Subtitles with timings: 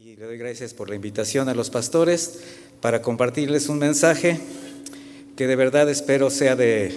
[0.00, 2.38] Y le doy gracias por la invitación a los pastores
[2.80, 4.38] para compartirles un mensaje
[5.36, 6.96] que de verdad espero sea de,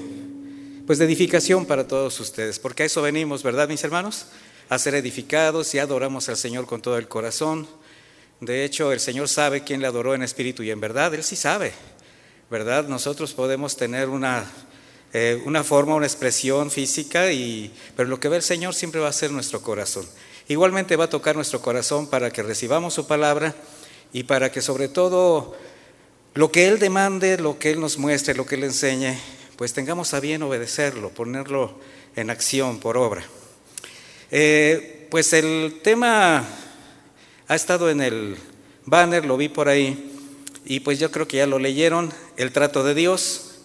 [0.86, 4.28] pues de edificación para todos ustedes, porque a eso venimos, ¿verdad, mis hermanos?
[4.70, 7.68] A ser edificados y adoramos al Señor con todo el corazón.
[8.40, 11.36] De hecho, el Señor sabe quién le adoró en espíritu y en verdad, Él sí
[11.36, 11.72] sabe,
[12.52, 12.88] ¿verdad?
[12.88, 14.46] Nosotros podemos tener una,
[15.12, 19.08] eh, una forma, una expresión física, y, pero lo que ve el Señor siempre va
[19.08, 20.06] a ser nuestro corazón.
[20.48, 23.56] Igualmente va a tocar nuestro corazón para que recibamos su palabra
[24.14, 25.56] y para que sobre todo
[26.34, 29.18] lo que Él demande, lo que Él nos muestre, lo que Él enseñe,
[29.56, 31.76] pues tengamos a bien obedecerlo, ponerlo
[32.16, 33.24] en acción, por obra.
[34.32, 36.46] Eh, pues el tema
[37.48, 38.38] ha estado en el
[38.86, 40.12] banner, lo vi por ahí,
[40.66, 43.60] y pues yo creo que ya lo leyeron, el trato de Dios.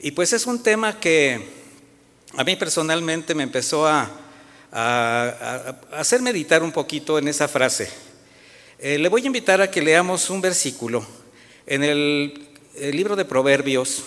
[0.00, 1.48] Y pues es un tema que
[2.36, 4.10] a mí personalmente me empezó a,
[4.72, 7.90] a, hacer meditar un poquito en esa frase.
[8.78, 11.06] Eh, le voy a invitar a que leamos un versículo
[11.66, 14.02] en el, libro de Proverbios,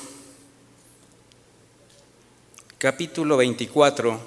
[2.79, 4.19] capítulo 24,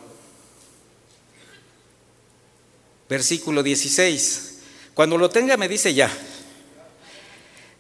[3.09, 4.61] versículo 16.
[4.95, 6.09] Cuando lo tenga me dice ya.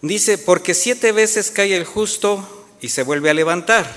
[0.02, 3.88] Dice, porque siete veces cae el justo y se vuelve a levantar,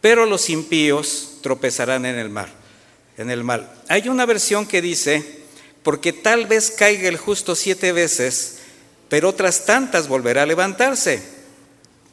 [0.00, 2.61] pero los impíos tropezarán en el mar
[3.16, 3.72] en el mal.
[3.88, 5.42] Hay una versión que dice,
[5.82, 8.58] porque tal vez caiga el justo siete veces,
[9.08, 11.22] pero otras tantas volverá a levantarse.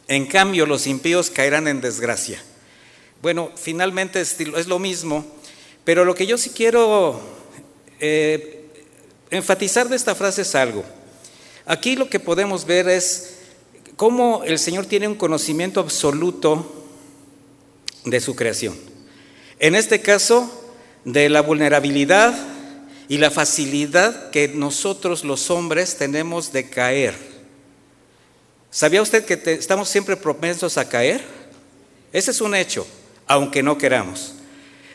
[0.07, 2.41] En cambio, los impíos caerán en desgracia.
[3.21, 5.25] Bueno, finalmente es, lo mismo,
[5.83, 7.19] pero lo que yo sí quiero
[7.99, 8.65] eh,
[9.29, 10.83] enfatizar de esta frase es algo.
[11.65, 13.35] Aquí lo que podemos ver es
[13.95, 16.87] cómo el Señor tiene un conocimiento absoluto
[18.05, 18.75] de su creación.
[19.59, 20.58] En este caso,
[21.05, 22.33] de la vulnerabilidad
[23.07, 27.15] y la facilidad que nosotros los hombres tenemos de caer.
[28.71, 31.23] ¿Sabía usted que estamos siempre propensos a caer?
[32.13, 32.85] Ese es un hecho,
[33.25, 34.35] aunque no queramos.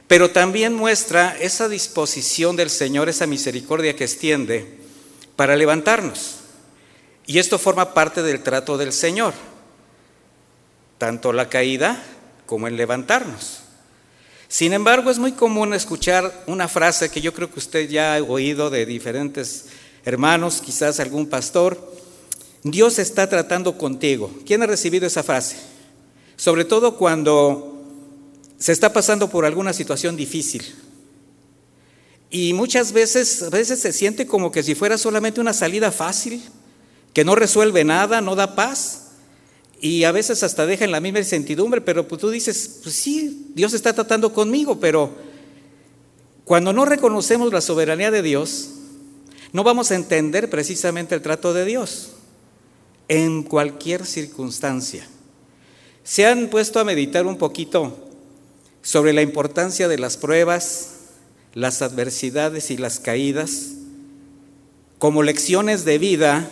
[0.07, 4.79] Pero también muestra esa disposición del Señor, esa misericordia que extiende
[5.35, 6.37] para levantarnos.
[7.27, 9.35] Y esto forma parte del trato del Señor,
[10.99, 12.01] tanto la caída
[12.47, 13.64] como el levantarnos.
[14.55, 18.23] Sin embargo, es muy común escuchar una frase que yo creo que usted ya ha
[18.23, 19.65] oído de diferentes
[20.05, 21.93] hermanos, quizás algún pastor,
[22.63, 24.31] Dios está tratando contigo.
[24.47, 25.57] ¿Quién ha recibido esa frase?
[26.37, 27.83] Sobre todo cuando
[28.57, 30.63] se está pasando por alguna situación difícil.
[32.31, 36.41] Y muchas veces, veces se siente como que si fuera solamente una salida fácil,
[37.13, 39.04] que no resuelve nada, no da paz
[39.81, 43.49] y a veces hasta deja en la misma incertidumbre, pero pues tú dices, pues sí,
[43.55, 45.13] Dios está tratando conmigo, pero
[46.45, 48.71] cuando no reconocemos la soberanía de Dios,
[49.53, 52.13] no vamos a entender precisamente el trato de Dios
[53.09, 55.07] en cualquier circunstancia.
[56.03, 58.11] Se han puesto a meditar un poquito
[58.83, 60.91] sobre la importancia de las pruebas,
[61.55, 63.75] las adversidades y las caídas
[64.99, 66.49] como lecciones de vida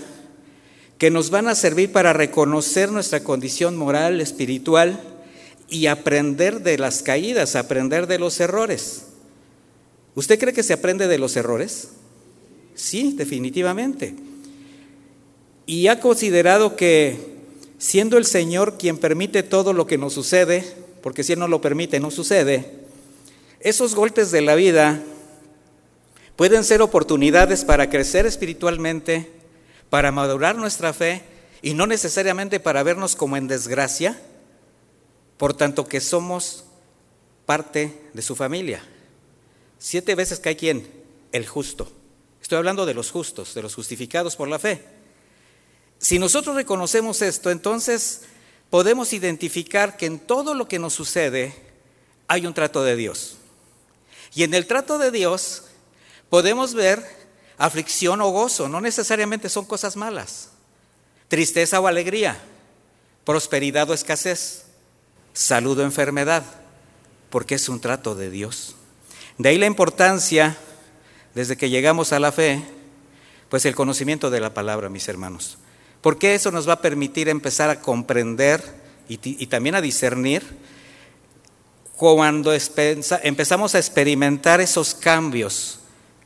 [1.02, 5.00] que nos van a servir para reconocer nuestra condición moral, espiritual
[5.68, 9.06] y aprender de las caídas, aprender de los errores.
[10.14, 11.88] ¿Usted cree que se aprende de los errores?
[12.76, 14.14] Sí, definitivamente.
[15.66, 17.16] Y ha considerado que
[17.78, 20.64] siendo el Señor quien permite todo lo que nos sucede,
[21.02, 22.64] porque si Él no lo permite, no sucede,
[23.58, 25.02] esos golpes de la vida
[26.36, 29.41] pueden ser oportunidades para crecer espiritualmente,
[29.92, 31.22] para madurar nuestra fe
[31.60, 34.18] y no necesariamente para vernos como en desgracia,
[35.36, 36.64] por tanto que somos
[37.44, 38.82] parte de su familia.
[39.78, 40.90] Siete veces cae quién?
[41.30, 41.92] El justo.
[42.40, 44.82] Estoy hablando de los justos, de los justificados por la fe.
[45.98, 48.22] Si nosotros reconocemos esto, entonces
[48.70, 51.54] podemos identificar que en todo lo que nos sucede
[52.28, 53.36] hay un trato de Dios.
[54.34, 55.64] Y en el trato de Dios
[56.30, 57.21] podemos ver
[57.62, 60.48] aflicción o gozo, no necesariamente son cosas malas.
[61.28, 62.36] Tristeza o alegría,
[63.24, 64.64] prosperidad o escasez,
[65.32, 66.42] salud o enfermedad,
[67.30, 68.74] porque es un trato de Dios.
[69.38, 70.56] De ahí la importancia,
[71.36, 72.64] desde que llegamos a la fe,
[73.48, 75.56] pues el conocimiento de la palabra, mis hermanos.
[76.00, 78.60] Porque eso nos va a permitir empezar a comprender
[79.08, 80.42] y, también a discernir
[81.96, 85.78] cuando empezamos a experimentar esos cambios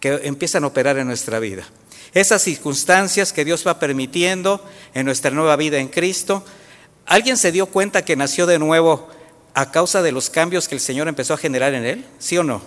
[0.07, 1.65] que empiezan a operar en nuestra vida.
[2.15, 4.65] Esas circunstancias que Dios va permitiendo
[4.95, 6.45] en nuestra nueva vida en Cristo.
[7.07, 9.09] ¿Alguien se dio cuenta que nació de nuevo
[9.55, 12.05] a causa de los cambios que el Señor empezó a generar en él?
[12.21, 12.63] ¿Sí o no?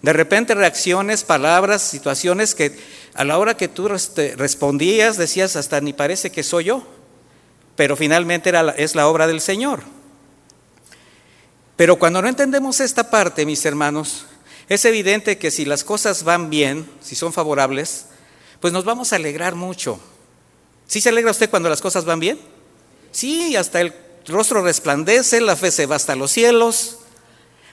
[0.00, 2.78] De repente reacciones, palabras, situaciones que
[3.14, 6.86] a la hora que tú respondías decías hasta ni parece que soy yo,
[7.74, 9.82] pero finalmente era es la obra del Señor.
[11.74, 14.26] Pero cuando no entendemos esta parte, mis hermanos,
[14.68, 18.06] es evidente que si las cosas van bien, si son favorables,
[18.60, 20.00] pues nos vamos a alegrar mucho.
[20.86, 22.38] ¿Sí se alegra usted cuando las cosas van bien?
[23.12, 23.94] Sí, hasta el
[24.26, 26.98] rostro resplandece, la fe se va hasta los cielos.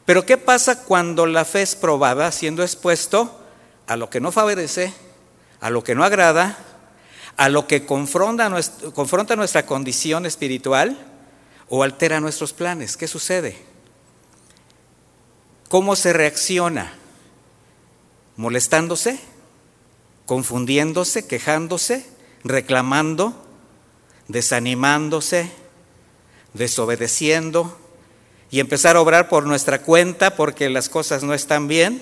[0.05, 3.39] Pero ¿qué pasa cuando la fe es probada siendo expuesto
[3.87, 4.93] a lo que no favorece,
[5.59, 6.57] a lo que no agrada,
[7.37, 8.51] a lo que confronta,
[8.93, 10.97] confronta nuestra condición espiritual
[11.69, 12.97] o altera nuestros planes?
[12.97, 13.70] ¿Qué sucede?
[15.71, 16.91] ¿Cómo se reacciona?
[18.35, 19.21] ¿Molestándose?
[20.25, 21.25] ¿Confundiéndose?
[21.25, 22.05] ¿Quejándose?
[22.43, 23.41] ¿Reclamando?
[24.27, 25.49] ¿Desanimándose?
[26.53, 27.79] ¿Desobedeciendo?
[28.49, 32.01] ¿Y empezar a obrar por nuestra cuenta porque las cosas no están bien?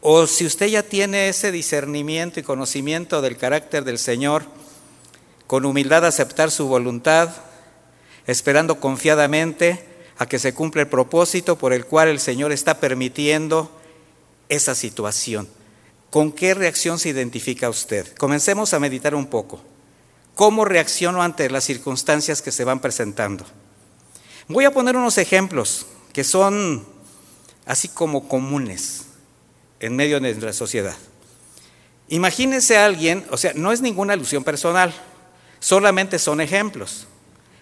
[0.00, 4.44] O si usted ya tiene ese discernimiento y conocimiento del carácter del Señor,
[5.46, 7.28] con humildad aceptar su voluntad,
[8.26, 9.87] esperando confiadamente
[10.18, 13.70] a que se cumpla el propósito por el cual el Señor está permitiendo
[14.48, 15.48] esa situación.
[16.10, 18.14] ¿Con qué reacción se identifica usted?
[18.16, 19.60] Comencemos a meditar un poco.
[20.34, 23.44] ¿Cómo reacciono ante las circunstancias que se van presentando?
[24.48, 26.86] Voy a poner unos ejemplos que son
[27.66, 29.04] así como comunes
[29.78, 30.96] en medio de nuestra sociedad.
[32.08, 34.94] Imagínese a alguien, o sea, no es ninguna alusión personal,
[35.60, 37.06] solamente son ejemplos,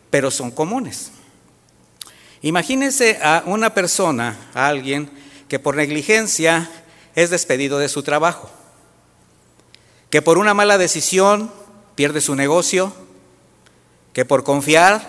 [0.08, 1.11] pero son comunes.
[2.46, 5.10] Imagínense a una persona, a alguien
[5.48, 6.70] que por negligencia
[7.16, 8.48] es despedido de su trabajo,
[10.10, 11.50] que por una mala decisión
[11.96, 12.93] pierde su negocio,
[14.12, 15.08] que por confiar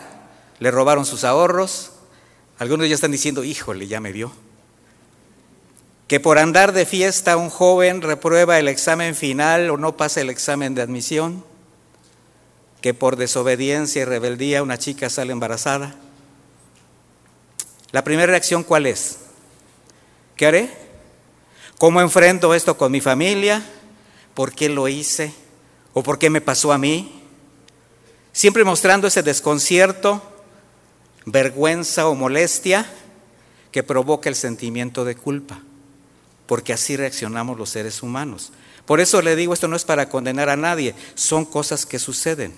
[0.57, 1.91] le robaron sus ahorros,
[2.57, 4.31] algunos ya están diciendo, híjole, ya me vio,
[6.07, 10.31] que por andar de fiesta un joven reprueba el examen final o no pasa el
[10.31, 11.45] examen de admisión,
[12.81, 15.97] que por desobediencia y rebeldía una chica sale embarazada,
[17.97, 19.17] la primera reacción, ¿cuál es?
[20.35, 20.69] ¿Qué haré?
[21.79, 23.65] ¿Cómo enfrento esto con mi familia?
[24.35, 25.33] ¿Por qué lo hice?
[25.93, 27.23] ¿O por qué me pasó a mí?
[28.33, 30.21] Siempre mostrando ese desconcierto,
[31.25, 32.87] vergüenza o molestia
[33.71, 35.63] que provoca el sentimiento de culpa,
[36.45, 38.51] porque así reaccionamos los seres humanos.
[38.85, 42.53] Por eso le digo, esto no es para condenar a nadie, son cosas que suceden.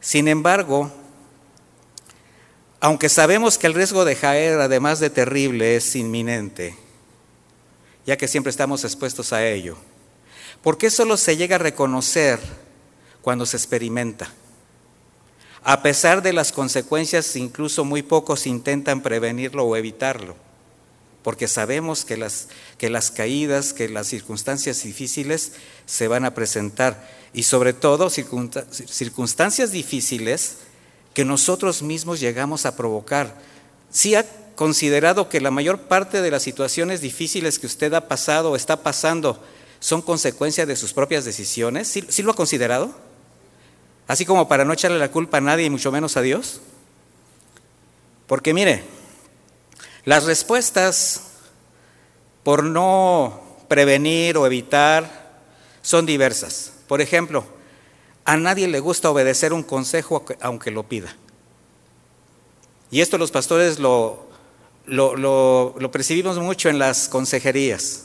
[0.00, 0.90] Sin embargo,
[2.84, 6.76] aunque sabemos que el riesgo de caer, además de terrible, es inminente,
[8.04, 9.78] ya que siempre estamos expuestos a ello,
[10.62, 12.38] ¿por qué solo se llega a reconocer
[13.22, 14.30] cuando se experimenta?
[15.62, 20.36] A pesar de las consecuencias, incluso muy pocos intentan prevenirlo o evitarlo,
[21.22, 25.52] porque sabemos que las, que las caídas, que las circunstancias difíciles
[25.86, 30.58] se van a presentar, y sobre todo circunstancias difíciles
[31.14, 33.36] que nosotros mismos llegamos a provocar.
[33.90, 34.26] ¿Sí ha
[34.56, 38.82] considerado que la mayor parte de las situaciones difíciles que usted ha pasado o está
[38.82, 39.42] pasando
[39.78, 41.88] son consecuencia de sus propias decisiones?
[41.88, 42.94] ¿Sí, ¿Sí, lo ha considerado?
[44.08, 46.60] Así como para no echarle la culpa a nadie y mucho menos a Dios.
[48.26, 48.82] Porque mire,
[50.04, 51.22] las respuestas
[52.42, 55.40] por no prevenir o evitar
[55.82, 56.72] son diversas.
[56.88, 57.44] Por ejemplo,
[58.24, 61.14] a nadie le gusta obedecer un consejo aunque lo pida.
[62.90, 64.26] Y esto los pastores lo,
[64.86, 68.04] lo, percibimos mucho en las consejerías.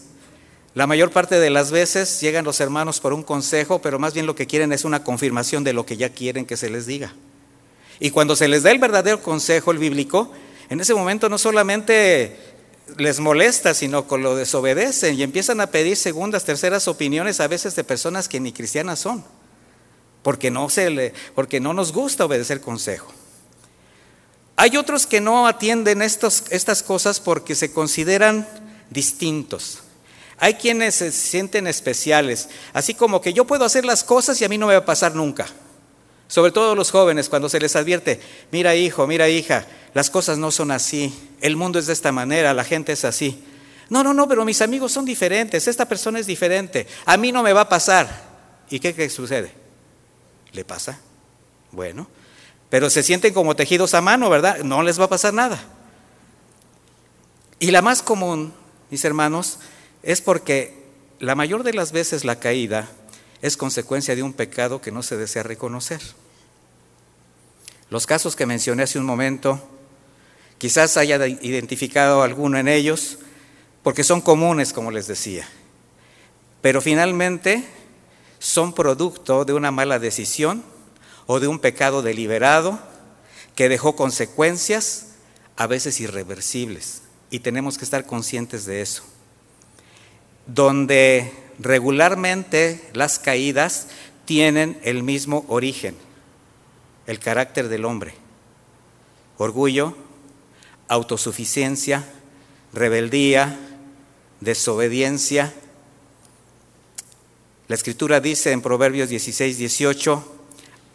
[0.75, 4.25] La mayor parte de las veces llegan los hermanos por un consejo, pero más bien
[4.25, 7.13] lo que quieren es una confirmación de lo que ya quieren que se les diga.
[7.99, 10.31] Y cuando se les da el verdadero consejo, el bíblico,
[10.69, 12.37] en ese momento no solamente
[12.97, 17.75] les molesta, sino que lo desobedecen y empiezan a pedir segundas, terceras opiniones a veces
[17.75, 19.23] de personas que ni cristianas son
[20.21, 23.13] porque no, se le, porque no nos gusta obedecer consejo.
[24.55, 28.47] Hay otros que no atienden estos, estas cosas porque se consideran
[28.89, 29.79] distintos.
[30.37, 34.49] Hay quienes se sienten especiales, así como que yo puedo hacer las cosas y a
[34.49, 35.47] mí no me va a pasar nunca.
[36.27, 38.19] Sobre todo los jóvenes, cuando se les advierte,
[38.51, 42.53] mira hijo, mira hija, las cosas no son así, el mundo es de esta manera,
[42.53, 43.43] la gente es así.
[43.89, 47.43] No, no, no, pero mis amigos son diferentes, esta persona es diferente, a mí no
[47.43, 48.29] me va a pasar.
[48.69, 49.51] ¿Y qué, qué sucede?
[50.51, 50.99] ¿Le pasa?
[51.71, 52.07] Bueno,
[52.69, 54.59] pero se sienten como tejidos a mano, ¿verdad?
[54.59, 55.61] No les va a pasar nada.
[57.59, 58.53] Y la más común,
[58.89, 59.59] mis hermanos,
[60.03, 60.85] es porque
[61.19, 62.87] la mayor de las veces la caída
[63.41, 66.01] es consecuencia de un pecado que no se desea reconocer.
[67.89, 69.67] Los casos que mencioné hace un momento,
[70.57, 73.17] quizás haya identificado alguno en ellos,
[73.83, 75.47] porque son comunes, como les decía,
[76.61, 77.63] pero finalmente
[78.39, 80.63] son producto de una mala decisión
[81.27, 82.79] o de un pecado deliberado
[83.55, 85.07] que dejó consecuencias
[85.57, 87.03] a veces irreversibles.
[87.29, 89.03] Y tenemos que estar conscientes de eso.
[90.47, 93.87] Donde regularmente las caídas
[94.25, 95.95] tienen el mismo origen,
[97.05, 98.13] el carácter del hombre.
[99.37, 99.95] Orgullo,
[100.87, 102.05] autosuficiencia,
[102.73, 103.59] rebeldía,
[104.39, 105.53] desobediencia.
[107.69, 110.41] La escritura dice en Proverbios 16, 18,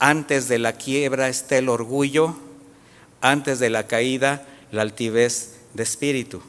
[0.00, 2.36] antes de la quiebra está el orgullo,
[3.20, 6.42] antes de la caída la altivez de espíritu.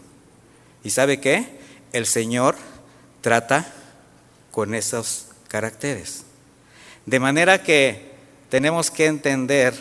[0.84, 1.60] ¿Y sabe qué?
[1.94, 2.56] El Señor
[3.22, 3.72] trata
[4.50, 6.24] con esos caracteres.
[7.06, 8.16] De manera que
[8.50, 9.76] tenemos que entender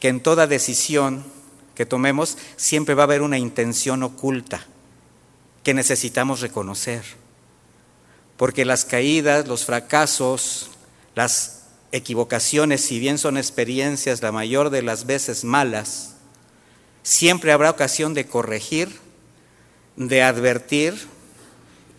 [0.00, 1.26] que en toda decisión
[1.74, 4.66] que tomemos siempre va a haber una intención oculta
[5.62, 7.27] que necesitamos reconocer.
[8.38, 10.70] Porque las caídas, los fracasos,
[11.14, 16.14] las equivocaciones, si bien son experiencias la mayor de las veces malas,
[17.02, 19.00] siempre habrá ocasión de corregir,
[19.96, 20.94] de advertir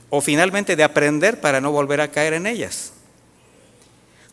[0.09, 2.93] o finalmente de aprender para no volver a caer en ellas.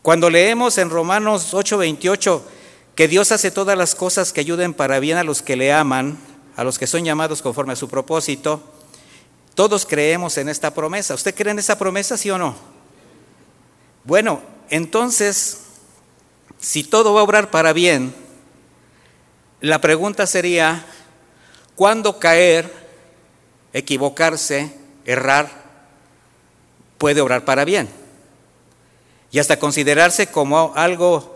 [0.01, 2.41] Cuando leemos en Romanos 8:28
[2.95, 6.17] que Dios hace todas las cosas que ayuden para bien a los que le aman,
[6.55, 8.63] a los que son llamados conforme a su propósito,
[9.57, 11.15] todos creemos en esta promesa.
[11.15, 12.55] ¿Usted cree en esa promesa, sí o no?
[14.03, 15.61] Bueno, entonces,
[16.59, 18.13] si todo va a obrar para bien,
[19.59, 20.85] la pregunta sería,
[21.75, 22.71] ¿cuándo caer,
[23.73, 25.49] equivocarse, errar,
[26.99, 27.89] puede obrar para bien?
[29.31, 31.35] Y hasta considerarse como algo,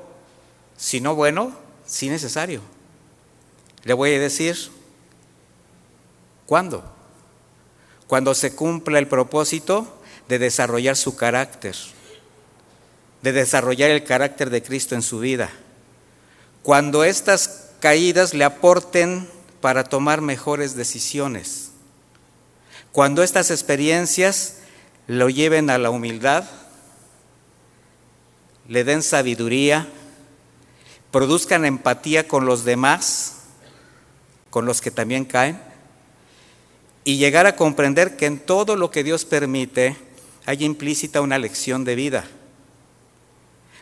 [0.78, 1.54] si no bueno,
[1.88, 2.62] sí necesario.
[3.84, 4.56] Le voy a decir,
[6.46, 7.01] ¿cuándo?
[8.12, 9.88] Cuando se cumpla el propósito
[10.28, 11.78] de desarrollar su carácter,
[13.22, 15.50] de desarrollar el carácter de Cristo en su vida.
[16.62, 19.30] Cuando estas caídas le aporten
[19.62, 21.72] para tomar mejores decisiones.
[22.92, 24.58] Cuando estas experiencias
[25.08, 26.44] lo lleven a la humildad,
[28.68, 29.88] le den sabiduría,
[31.12, 33.38] produzcan empatía con los demás,
[34.50, 35.71] con los que también caen,
[37.04, 39.98] y llegar a comprender que en todo lo que Dios permite
[40.46, 42.26] hay implícita una lección de vida,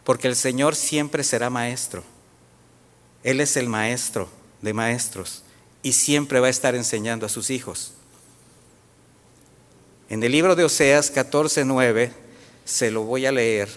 [0.03, 2.03] porque el Señor siempre será maestro.
[3.23, 4.29] Él es el maestro
[4.61, 5.43] de maestros
[5.83, 7.93] y siempre va a estar enseñando a sus hijos.
[10.09, 12.11] En el libro de Oseas 14:9
[12.65, 13.69] se lo voy a leer.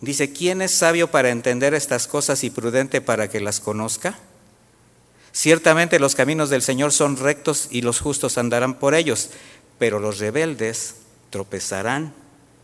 [0.00, 4.18] Dice, ¿quién es sabio para entender estas cosas y prudente para que las conozca?
[5.32, 9.30] Ciertamente los caminos del Señor son rectos y los justos andarán por ellos,
[9.78, 10.96] pero los rebeldes
[11.30, 12.12] tropezarán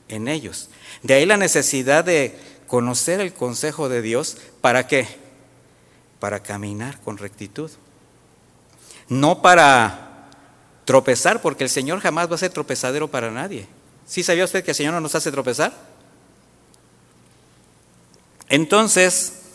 [0.09, 0.69] en ellos.
[1.03, 5.07] De ahí la necesidad de conocer el consejo de Dios, ¿para qué?
[6.19, 7.71] Para caminar con rectitud.
[9.09, 10.29] No para
[10.85, 13.67] tropezar, porque el Señor jamás va a ser tropezadero para nadie.
[14.07, 15.73] ¿Sí sabía usted que el Señor no nos hace tropezar?
[18.49, 19.46] Entonces,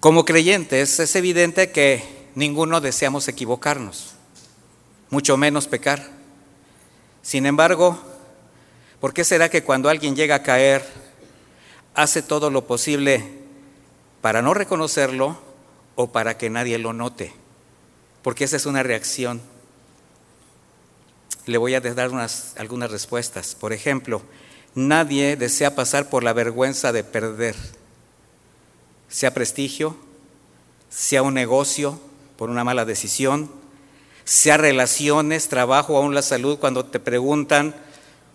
[0.00, 2.02] como creyentes es evidente que
[2.34, 4.14] ninguno deseamos equivocarnos,
[5.10, 6.08] mucho menos pecar.
[7.22, 7.98] Sin embargo,
[9.00, 10.84] ¿Por qué será que cuando alguien llega a caer,
[11.94, 13.24] hace todo lo posible
[14.20, 15.38] para no reconocerlo
[15.94, 17.32] o para que nadie lo note?
[18.22, 19.40] Porque esa es una reacción.
[21.46, 23.54] Le voy a dar unas, algunas respuestas.
[23.54, 24.20] Por ejemplo,
[24.74, 27.54] nadie desea pasar por la vergüenza de perder,
[29.08, 29.96] sea prestigio,
[30.88, 31.98] sea un negocio
[32.36, 33.50] por una mala decisión,
[34.24, 37.74] sea relaciones, trabajo, aún la salud, cuando te preguntan,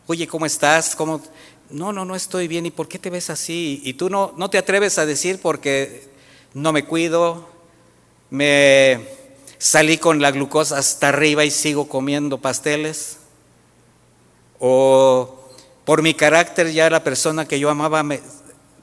[0.08, 0.96] oye, ¿cómo estás?
[0.96, 1.22] ¿Cómo?
[1.70, 2.65] No, no, no estoy bien.
[2.65, 3.82] ¿Y por qué te ves así?
[3.84, 6.10] Y tú no, no te atreves a decir porque
[6.53, 7.48] no me cuido,
[8.30, 9.08] me
[9.58, 13.18] salí con la glucosa hasta arriba y sigo comiendo pasteles.
[14.60, 15.39] O
[15.86, 18.20] por mi carácter ya la persona que yo amaba me,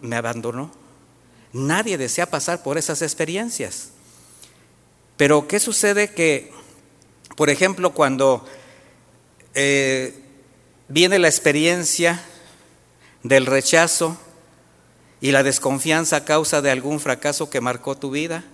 [0.01, 0.80] me abandonó.
[1.53, 3.91] Nadie desea pasar por esas experiencias.
[5.17, 6.53] Pero ¿qué sucede que,
[7.37, 8.47] por ejemplo, cuando
[9.55, 10.15] eh,
[10.89, 12.23] viene la experiencia
[13.23, 14.17] del rechazo
[15.21, 18.45] y la desconfianza a causa de algún fracaso que marcó tu vida,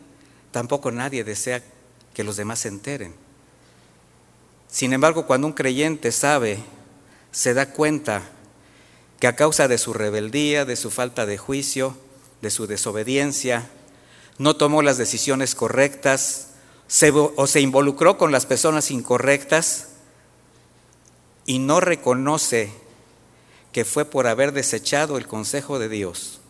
[0.51, 1.63] tampoco nadie desea
[2.15, 3.15] que los demás se enteren.
[4.69, 6.59] Sin embargo, cuando un creyente sabe,
[7.31, 8.23] se da cuenta
[9.21, 11.97] que a causa de su rebeldía, de su falta de juicio,
[12.43, 13.69] de su desobediencia,
[14.39, 16.49] no tomó las decisiones correctas,
[17.37, 19.89] o se involucró con las personas incorrectas
[21.45, 22.73] y no reconoce
[23.73, 26.41] que fue por haber desechado el consejo de Dios,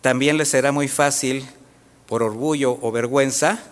[0.00, 1.46] también le será muy fácil,
[2.06, 3.62] por orgullo o vergüenza,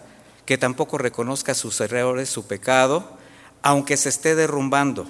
[0.44, 3.16] que tampoco reconozca sus errores, su pecado,
[3.62, 5.06] aunque se esté derrumbando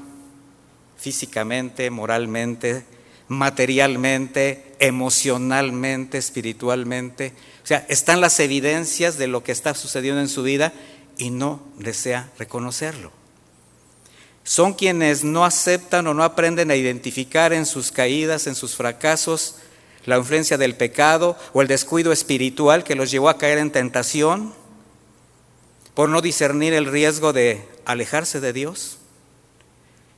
[0.96, 2.86] físicamente, moralmente,
[3.28, 7.32] materialmente, emocionalmente, espiritualmente.
[7.62, 10.72] O sea, están las evidencias de lo que está sucediendo en su vida
[11.18, 13.10] y no desea reconocerlo.
[14.44, 19.56] Son quienes no aceptan o no aprenden a identificar en sus caídas, en sus fracasos,
[20.04, 24.54] la influencia del pecado o el descuido espiritual que los llevó a caer en tentación
[25.94, 28.98] por no discernir el riesgo de alejarse de Dios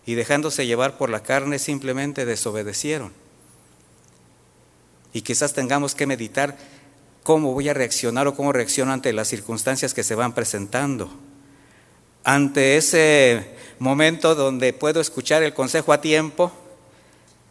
[0.09, 3.13] y dejándose llevar por la carne simplemente desobedecieron.
[5.13, 6.57] Y quizás tengamos que meditar
[7.23, 11.11] cómo voy a reaccionar o cómo reacciono ante las circunstancias que se van presentando.
[12.25, 16.53] Ante ese momento donde puedo escuchar el consejo a tiempo,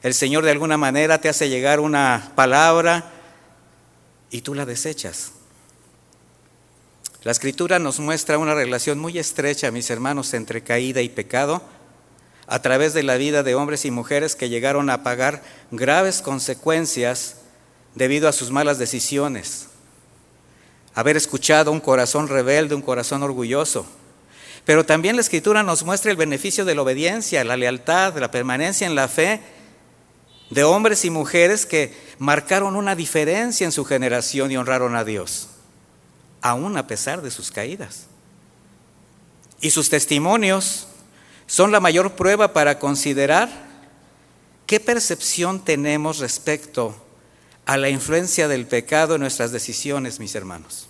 [0.01, 3.13] el Señor de alguna manera te hace llegar una palabra
[4.31, 5.31] y tú la desechas.
[7.21, 11.61] La escritura nos muestra una relación muy estrecha, mis hermanos, entre caída y pecado,
[12.47, 17.35] a través de la vida de hombres y mujeres que llegaron a pagar graves consecuencias
[17.93, 19.67] debido a sus malas decisiones.
[20.95, 23.85] Haber escuchado un corazón rebelde, un corazón orgulloso.
[24.65, 28.87] Pero también la escritura nos muestra el beneficio de la obediencia, la lealtad, la permanencia
[28.87, 29.41] en la fe
[30.49, 35.49] de hombres y mujeres que marcaron una diferencia en su generación y honraron a Dios,
[36.41, 38.07] aún a pesar de sus caídas.
[39.59, 40.86] Y sus testimonios
[41.47, 43.49] son la mayor prueba para considerar
[44.67, 46.95] qué percepción tenemos respecto
[47.65, 50.87] a la influencia del pecado en nuestras decisiones, mis hermanos,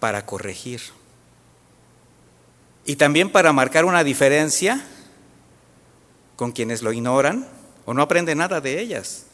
[0.00, 0.80] para corregir.
[2.84, 4.84] Y también para marcar una diferencia
[6.36, 7.46] con quienes lo ignoran
[7.84, 9.26] o no aprende nada de ellas.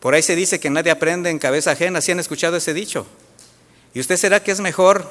[0.00, 3.06] Por ahí se dice que nadie aprende en cabeza ajena, ¿sí han escuchado ese dicho?
[3.94, 5.10] ¿Y usted será que es mejor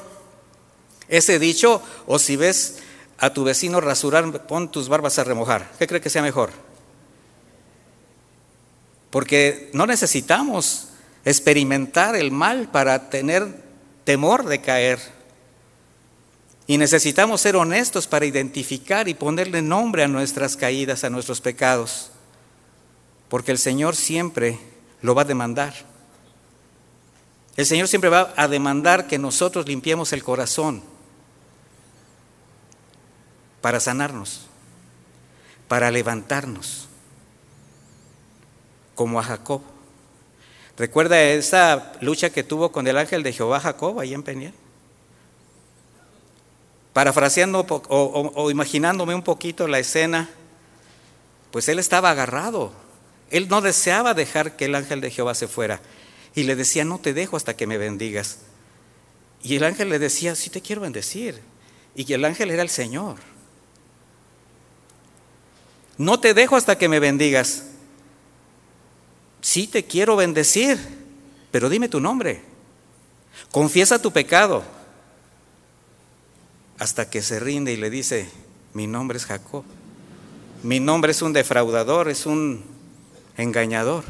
[1.08, 2.78] ese dicho o si ves
[3.18, 5.70] a tu vecino rasurar, pon tus barbas a remojar?
[5.78, 6.50] ¿Qué cree que sea mejor?
[9.10, 10.88] Porque no necesitamos
[11.24, 13.62] experimentar el mal para tener
[14.04, 14.98] temor de caer.
[16.66, 22.10] Y necesitamos ser honestos para identificar y ponerle nombre a nuestras caídas, a nuestros pecados
[23.28, 24.58] porque el Señor siempre
[25.02, 25.74] lo va a demandar.
[27.56, 30.82] El Señor siempre va a demandar que nosotros limpiemos el corazón
[33.60, 34.46] para sanarnos,
[35.68, 36.88] para levantarnos,
[38.94, 39.62] como a Jacob.
[40.76, 44.54] ¿Recuerda esa lucha que tuvo con el ángel de Jehová Jacob ahí en Peniel?
[46.92, 50.30] Parafraseando o, o imaginándome un poquito la escena,
[51.50, 52.72] pues él estaba agarrado
[53.30, 55.80] él no deseaba dejar que el ángel de Jehová se fuera.
[56.34, 58.38] Y le decía, no te dejo hasta que me bendigas.
[59.42, 61.40] Y el ángel le decía, sí te quiero bendecir.
[61.94, 63.16] Y el ángel era el Señor.
[65.98, 67.64] No te dejo hasta que me bendigas.
[69.40, 70.78] Sí te quiero bendecir,
[71.50, 72.42] pero dime tu nombre.
[73.50, 74.64] Confiesa tu pecado.
[76.78, 78.28] Hasta que se rinde y le dice,
[78.74, 79.64] mi nombre es Jacob.
[80.62, 82.64] Mi nombre es un defraudador, es un
[83.36, 84.04] engañador.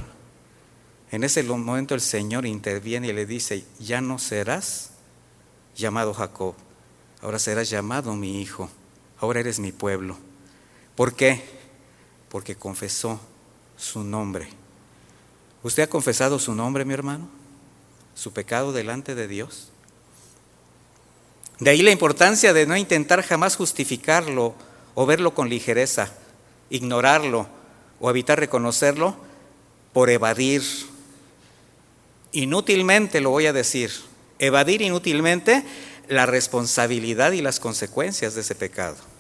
[1.11, 4.90] En ese momento el Señor interviene y le dice, ya no serás
[5.77, 6.55] llamado Jacob,
[7.20, 8.68] ahora serás llamado mi hijo,
[9.18, 10.16] ahora eres mi pueblo.
[10.94, 11.56] ¿Por qué?
[12.37, 13.18] Porque confesó
[13.79, 14.46] su nombre.
[15.62, 17.31] ¿Usted ha confesado su nombre, mi hermano?
[18.14, 19.70] ¿Su pecado delante de Dios?
[21.61, 24.55] De ahí la importancia de no intentar jamás justificarlo
[24.94, 26.12] o verlo con ligereza,
[26.68, 27.49] ignorarlo
[28.01, 29.16] o evitar reconocerlo
[29.94, 30.62] por evadir.
[32.33, 33.90] Inútilmente lo voy a decir,
[34.38, 35.64] evadir inútilmente
[36.07, 39.15] la responsabilidad y las consecuencias de ese pecado.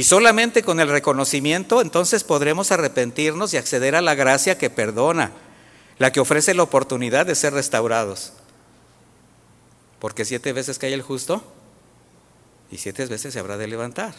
[0.00, 5.30] Y solamente con el reconocimiento entonces podremos arrepentirnos y acceder a la gracia que perdona,
[5.98, 8.32] la que ofrece la oportunidad de ser restaurados.
[9.98, 11.44] Porque siete veces cae el justo
[12.70, 14.14] y siete veces se habrá de levantar.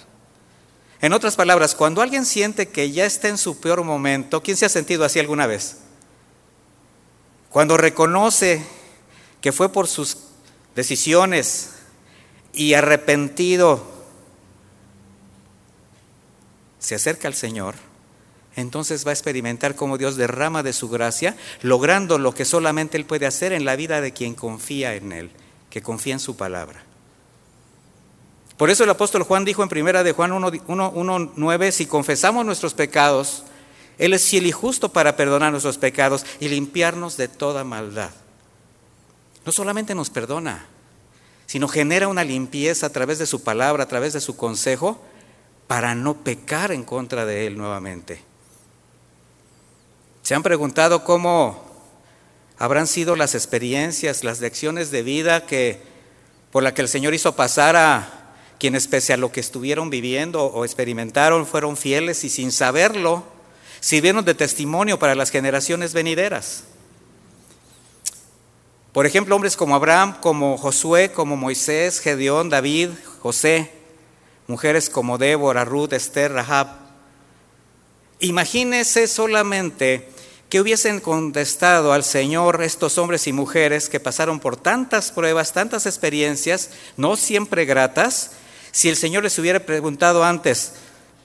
[1.01, 4.67] En otras palabras, cuando alguien siente que ya está en su peor momento, ¿quién se
[4.67, 5.77] ha sentido así alguna vez?
[7.49, 8.63] Cuando reconoce
[9.41, 10.17] que fue por sus
[10.75, 11.71] decisiones
[12.53, 13.90] y arrepentido,
[16.81, 17.75] se acerca al Señor,
[18.55, 23.05] entonces va a experimentar cómo Dios derrama de su gracia, logrando lo que solamente Él
[23.05, 25.31] puede hacer en la vida de quien confía en Él,
[25.69, 26.83] que confía en su palabra.
[28.57, 33.43] Por eso el apóstol Juan dijo en primera de Juan 1.9, si confesamos nuestros pecados,
[33.97, 38.09] Él es fiel y justo para perdonar nuestros pecados y limpiarnos de toda maldad.
[39.45, 40.65] No solamente nos perdona,
[41.45, 45.01] sino genera una limpieza a través de su palabra, a través de su consejo,
[45.71, 48.21] para no pecar en contra de Él nuevamente.
[50.21, 51.63] ¿Se han preguntado cómo
[52.57, 55.81] habrán sido las experiencias, las lecciones de vida que
[56.51, 60.43] por la que el Señor hizo pasar a quienes pese a lo que estuvieron viviendo
[60.43, 63.23] o experimentaron fueron fieles y sin saberlo
[63.79, 66.65] sirvieron de testimonio para las generaciones venideras.
[68.91, 72.89] Por ejemplo, hombres como Abraham, como Josué, como Moisés, Gedeón, David,
[73.21, 73.80] José,
[74.51, 76.67] mujeres como Débora, Ruth, Esther, Rahab.
[78.19, 80.09] Imagínese solamente
[80.49, 85.85] que hubiesen contestado al Señor estos hombres y mujeres que pasaron por tantas pruebas, tantas
[85.85, 88.31] experiencias, no siempre gratas,
[88.73, 90.73] si el Señor les hubiera preguntado antes,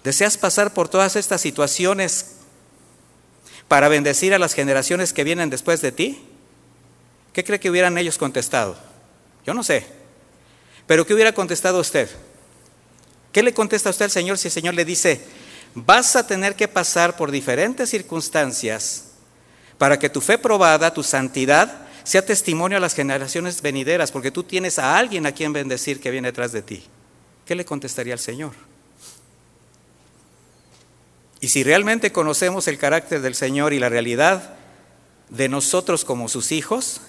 [0.05, 2.37] ¿deseas pasar por todas estas situaciones
[3.67, 6.25] para bendecir a las generaciones que vienen después de ti?
[7.33, 8.77] ¿Qué cree que hubieran ellos contestado?
[9.45, 9.85] Yo no sé.
[10.87, 12.09] Pero ¿qué hubiera contestado usted?
[13.37, 15.21] ¿Qué le contesta usted al Señor si el Señor le dice,
[15.75, 19.09] vas a tener que pasar por diferentes circunstancias
[19.77, 24.43] para que tu fe probada, tu santidad, sea testimonio a las generaciones venideras, porque tú
[24.43, 26.85] tienes a alguien a quien bendecir que viene detrás de ti.
[27.45, 28.53] ¿Qué le contestaría al Señor?
[31.43, 34.55] Y si realmente conocemos el carácter del Señor y la realidad
[35.29, 37.03] de nosotros como sus hijos,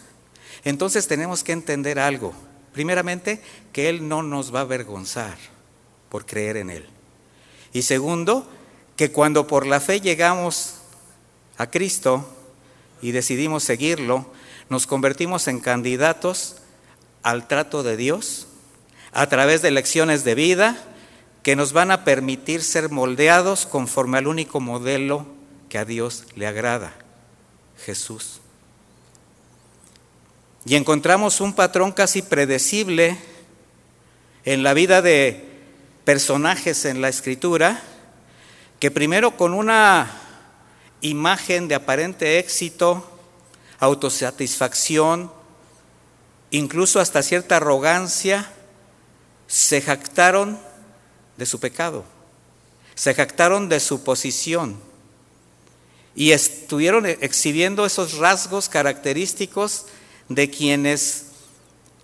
[0.66, 2.34] entonces tenemos que entender algo.
[2.74, 5.38] Primeramente, que Él no nos va a avergonzar
[6.10, 6.86] por creer en Él.
[7.74, 8.48] Y segundo,
[8.96, 10.76] que cuando por la fe llegamos
[11.58, 12.26] a Cristo,
[13.02, 14.26] y decidimos seguirlo,
[14.70, 16.58] nos convertimos en candidatos
[17.24, 18.48] al trato de Dios
[19.12, 20.78] a través de lecciones de vida
[21.44, 25.26] que nos van a permitir ser moldeados conforme al único modelo
[25.70, 26.94] que a Dios le agrada,
[27.86, 28.42] Jesús.
[30.66, 33.18] Y encontramos un patrón casi predecible
[34.44, 35.47] en la vida de
[36.08, 37.82] personajes en la escritura,
[38.80, 40.10] que primero con una
[41.02, 43.20] imagen de aparente éxito,
[43.78, 45.30] autosatisfacción,
[46.50, 48.50] incluso hasta cierta arrogancia,
[49.48, 50.58] se jactaron
[51.36, 52.06] de su pecado,
[52.96, 54.80] se jactaron de su posición
[56.16, 59.88] y estuvieron exhibiendo esos rasgos característicos
[60.30, 61.26] de quienes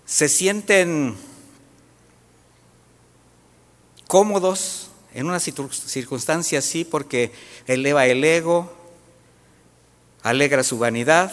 [0.05, 1.15] se sienten
[4.13, 7.31] cómodos en una circunstancia así porque
[7.65, 8.71] eleva el ego,
[10.21, 11.31] alegra su vanidad,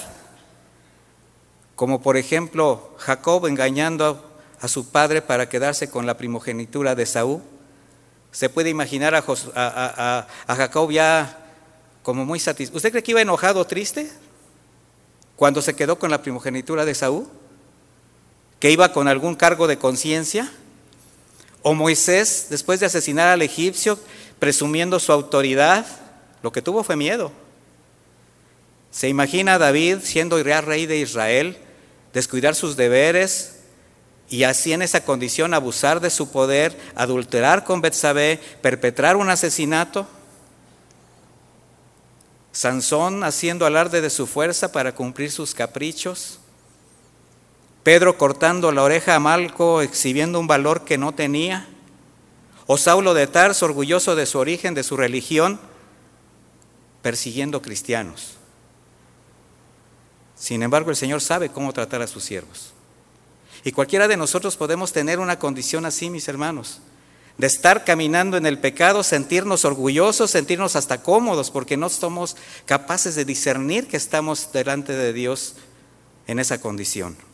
[1.77, 4.25] como por ejemplo Jacob engañando
[4.62, 7.43] a su padre para quedarse con la primogenitura de Saúl.
[8.33, 11.38] Se puede imaginar a, Jacob ya
[12.03, 12.79] como muy satisfecho.
[12.79, 14.11] ¿Usted cree que iba enojado, triste,
[15.37, 17.29] cuando se quedó con la primogenitura de Saúl?
[18.59, 20.51] ¿Que iba con algún cargo de conciencia?
[21.62, 23.99] ¿O Moisés, después de asesinar al egipcio,
[24.38, 25.87] presumiendo su autoridad,
[26.42, 27.33] lo que tuvo fue miedo?
[28.90, 31.59] ¿Se imagina David siendo rey de Israel,
[32.12, 33.57] descuidar sus deberes
[34.29, 40.09] y así en esa condición abusar de su poder, adulterar con Betsabé, perpetrar un asesinato?
[42.53, 46.39] Sansón haciendo alarde de su fuerza para cumplir sus caprichos.
[47.83, 51.66] Pedro cortando la oreja a Malco, exhibiendo un valor que no tenía.
[52.66, 55.59] O Saulo de Tarso, orgulloso de su origen, de su religión,
[57.03, 58.37] persiguiendo cristianos.
[60.37, 62.73] Sin embargo, el Señor sabe cómo tratar a sus siervos.
[63.64, 66.81] Y cualquiera de nosotros podemos tener una condición así, mis hermanos,
[67.37, 73.14] de estar caminando en el pecado, sentirnos orgullosos, sentirnos hasta cómodos, porque no somos capaces
[73.14, 75.57] de discernir que estamos delante de Dios
[76.27, 77.30] en esa condición.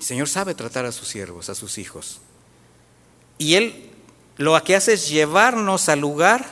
[0.00, 2.20] El Señor sabe tratar a sus siervos, a sus hijos.
[3.38, 3.90] Y Él
[4.36, 6.44] lo que hace es llevarnos al lugar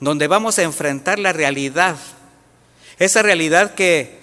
[0.00, 1.98] donde vamos a enfrentar la realidad
[2.98, 4.18] esa realidad que,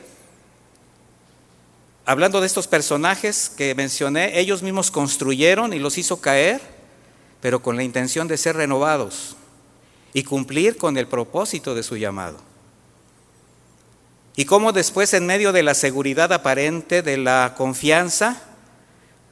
[2.05, 6.59] hablando de estos personajes que mencioné, ellos mismos construyeron y los hizo caer,
[7.39, 9.37] pero con la intención de ser renovados
[10.13, 12.37] y cumplir con el propósito de su llamado.
[14.35, 18.41] Y cómo después, en medio de la seguridad aparente, de la confianza,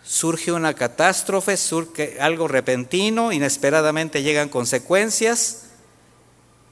[0.04, 5.63] surge una catástrofe, surge algo repentino, inesperadamente llegan consecuencias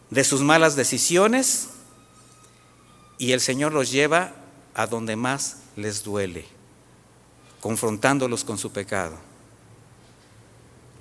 [0.09, 1.69] de sus malas decisiones
[3.17, 4.33] y el Señor los lleva
[4.73, 6.45] a donde más les duele,
[7.59, 9.15] confrontándolos con su pecado.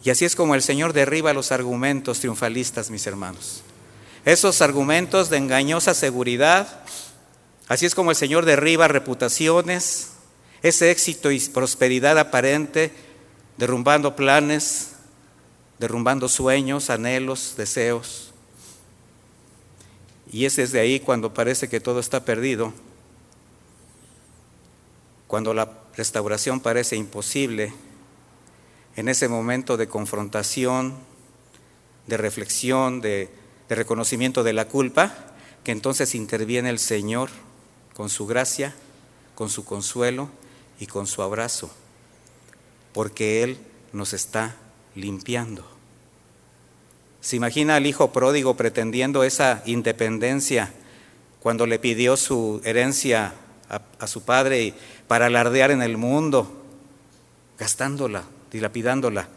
[0.03, 3.63] Y así es como el Señor derriba los argumentos triunfalistas, mis hermanos.
[4.25, 6.85] Esos argumentos de engañosa seguridad,
[7.71, 10.11] así es como el Señor derriba reputaciones,
[10.61, 12.93] ese éxito y prosperidad aparente,
[13.59, 14.97] derrumbando planes,
[15.79, 18.33] derrumbando sueños, anhelos, deseos.
[20.33, 22.73] Y es desde ahí cuando parece que todo está perdido,
[25.29, 27.73] cuando la restauración parece imposible,
[28.97, 30.97] en ese momento de confrontación,
[32.09, 33.31] de reflexión, de
[33.69, 35.15] reconocimiento de la culpa,
[35.63, 37.31] que entonces interviene el Señor
[38.01, 38.73] con su gracia,
[39.35, 40.31] con su consuelo
[40.79, 41.71] y con su abrazo,
[42.95, 43.59] porque Él
[43.93, 44.57] nos está
[44.95, 45.67] limpiando.
[47.21, 50.73] ¿Se imagina al hijo pródigo pretendiendo esa independencia
[51.41, 53.35] cuando le pidió su herencia
[53.69, 54.73] a, su padre
[55.07, 56.65] para alardear en el mundo,
[57.59, 59.29] gastándola, dilapidándola?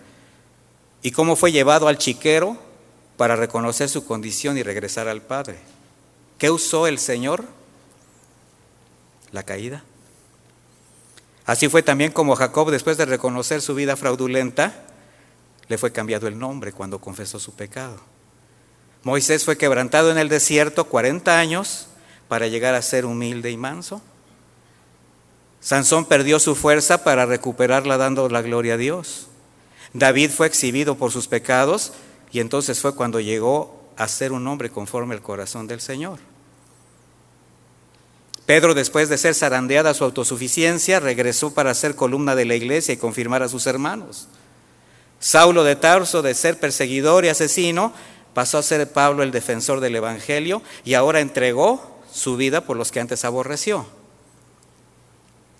[1.01, 2.57] ¿Y cómo fue llevado al chiquero
[3.17, 5.57] para reconocer su condición y regresar al padre?
[6.37, 7.61] ¿Qué usó el Señor?
[9.33, 9.83] La caída.
[11.45, 14.85] Así fue también como Jacob, después de reconocer su vida fraudulenta,
[15.67, 17.99] le fue cambiado el nombre cuando confesó su pecado.
[19.03, 21.87] Moisés fue quebrantado en el desierto 40 años
[22.29, 24.01] para llegar a ser humilde y manso.
[25.59, 29.27] Sansón perdió su fuerza para recuperarla dando la gloria a Dios.
[29.93, 31.93] David fue exhibido por sus pecados
[32.31, 36.19] y entonces fue cuando llegó a ser un hombre conforme al corazón del Señor.
[38.45, 42.97] Pedro, después de ser zarandeada su autosuficiencia, regresó para ser columna de la iglesia y
[42.97, 44.27] confirmar a sus hermanos.
[45.19, 47.93] Saulo de Tarso, de ser perseguidor y asesino,
[48.33, 52.91] pasó a ser Pablo el defensor del Evangelio y ahora entregó su vida por los
[52.91, 53.87] que antes aborreció.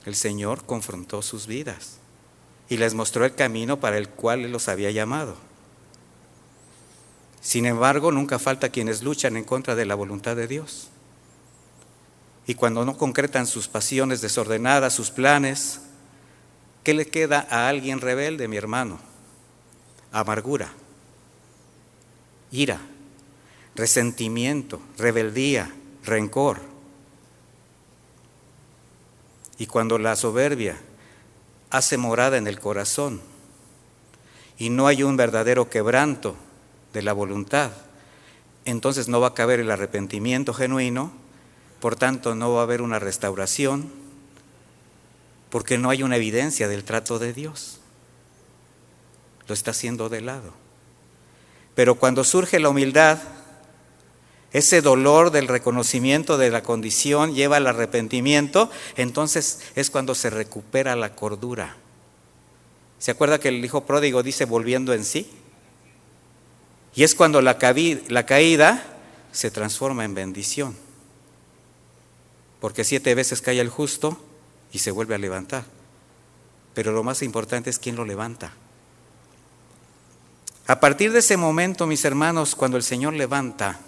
[0.05, 1.99] El Señor confrontó sus vidas
[2.67, 5.37] y les mostró el camino para el cual los había llamado.
[7.39, 10.89] Sin embargo, nunca falta quienes luchan en contra de la voluntad de Dios.
[12.45, 15.79] Y cuando no concretan sus pasiones desordenadas, sus planes,
[16.83, 18.99] ¿qué le queda a alguien rebelde, mi hermano?
[20.11, 20.71] Amargura,
[22.51, 22.79] ira,
[23.75, 26.59] resentimiento, rebeldía, rencor.
[29.57, 30.77] Y cuando la soberbia
[31.69, 33.21] hace morada en el corazón
[34.57, 36.35] y no hay un verdadero quebranto
[36.91, 37.71] de la voluntad,
[38.65, 41.22] entonces no va a caber el arrepentimiento genuino
[41.83, 43.91] por tanto, no va a haber una restauración
[45.49, 47.79] porque no hay una evidencia del trato de Dios.
[49.49, 50.53] Lo está haciendo de lado.
[51.75, 53.19] Pero cuando surge la humildad,
[54.53, 60.95] ese dolor del reconocimiento de la condición lleva al arrepentimiento, entonces es cuando se recupera
[60.95, 61.75] la cordura.
[62.97, 65.29] ¿Se acuerda que el hijo pródigo dice volviendo en sí?
[66.95, 68.85] Y es cuando la, caída
[69.33, 70.82] se transforma en bendición
[72.63, 74.17] porque siete veces cae el justo
[74.71, 75.65] y se vuelve a levantar.
[76.73, 78.53] Pero lo más importante es quién lo levanta.
[80.67, 83.81] A partir de ese momento, mis hermanos, cuando el Señor levanta,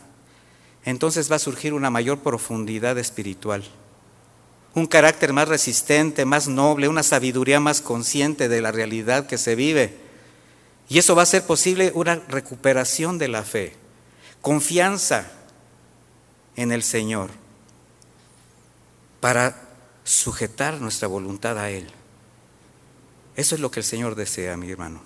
[0.84, 3.64] entonces va a surgir una mayor profundidad espiritual,
[4.74, 9.56] un carácter más resistente, más noble, una sabiduría más consciente de la realidad que se
[9.56, 9.96] vive.
[10.90, 13.74] Y eso va a ser posible una recuperación de la fe,
[14.42, 15.32] confianza
[16.58, 17.45] en el Señor
[19.26, 19.60] para
[20.04, 21.88] sujetar nuestra voluntad a Él.
[23.36, 25.02] Eso es lo que el Señor desea, mi hermano.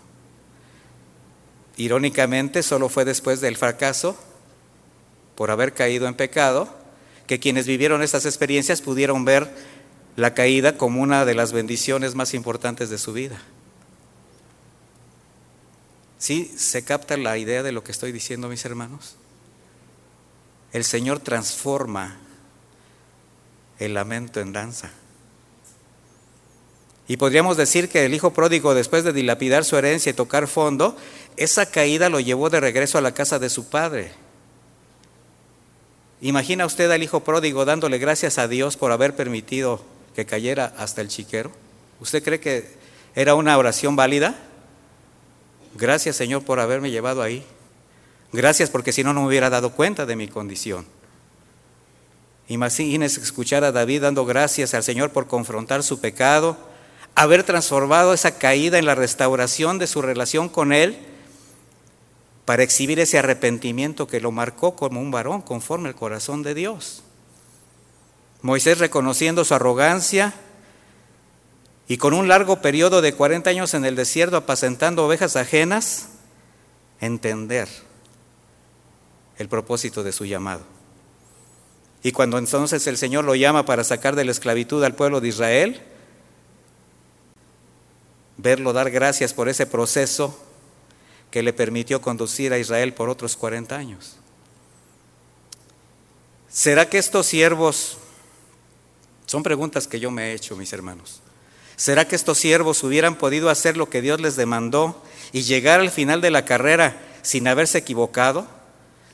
[1.78, 4.18] Irónicamente, solo fue después del fracaso,
[5.36, 6.68] por haber caído en pecado,
[7.28, 9.50] que quienes vivieron estas experiencias pudieron ver
[10.18, 13.40] la caída como una de las bendiciones más importantes de su vida.
[16.18, 19.16] ¿Sí se capta la idea de lo que estoy diciendo, mis hermanos?
[20.74, 22.20] El Señor transforma
[23.80, 24.92] el lamento en danza.
[27.08, 30.96] Y podríamos decir que el hijo pródigo, después de dilapidar su herencia y tocar fondo,
[31.38, 34.12] esa caída lo llevó de regreso a la casa de su padre.
[36.22, 39.82] ¿Imagina usted al hijo pródigo dándole gracias a Dios por haber permitido
[40.16, 41.52] que cayera hasta el chiquero?
[42.00, 42.68] ¿Usted cree que
[43.16, 44.36] era una oración válida?
[45.76, 47.44] Gracias Señor por haberme llevado ahí.
[48.34, 50.86] Gracias porque si no, no me hubiera dado cuenta de mi condición.
[52.50, 56.58] Imagínese escuchar a David dando gracias al Señor por confrontar su pecado,
[57.14, 60.98] haber transformado esa caída en la restauración de su relación con Él
[62.46, 67.04] para exhibir ese arrepentimiento que lo marcó como un varón conforme al corazón de Dios.
[68.42, 70.34] Moisés reconociendo su arrogancia
[71.88, 76.10] y con un largo periodo de 40 años en el desierto apacentando ovejas ajenas,
[77.00, 77.70] entender
[79.38, 80.79] el propósito de su llamado.
[82.02, 85.28] Y cuando entonces el Señor lo llama para sacar de la esclavitud al pueblo de
[85.28, 85.82] Israel,
[88.38, 90.38] verlo dar gracias por ese proceso
[91.30, 94.16] que le permitió conducir a Israel por otros 40 años.
[96.50, 97.98] ¿Será que estos siervos,
[99.26, 101.22] son preguntas que yo me he hecho, mis hermanos,
[101.76, 105.92] ¿será que estos siervos hubieran podido hacer lo que Dios les demandó y llegar al
[105.92, 108.48] final de la carrera sin haberse equivocado,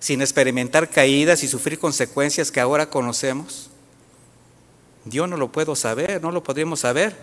[0.06, 3.72] sin experimentar caídas y sufrir consecuencias que ahora conocemos?
[5.04, 7.18] Yo no lo puedo saber, no lo podríamos saber.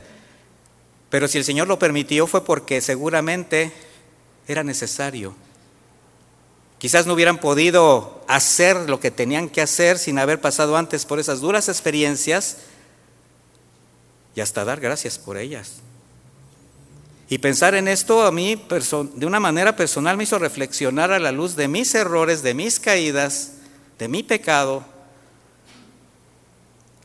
[1.09, 3.73] Pero si el Señor lo permitió fue porque seguramente
[4.49, 5.33] era necesario.
[6.79, 11.21] Quizás no hubieran podido hacer lo que tenían que hacer sin haber pasado antes por
[11.21, 12.57] esas duras experiencias
[14.35, 15.83] y hasta dar gracias por ellas.
[17.33, 18.63] Y pensar en esto a mí
[19.15, 22.79] de una manera personal me hizo reflexionar a la luz de mis errores, de mis
[22.79, 23.53] caídas,
[23.99, 24.85] de mi pecado,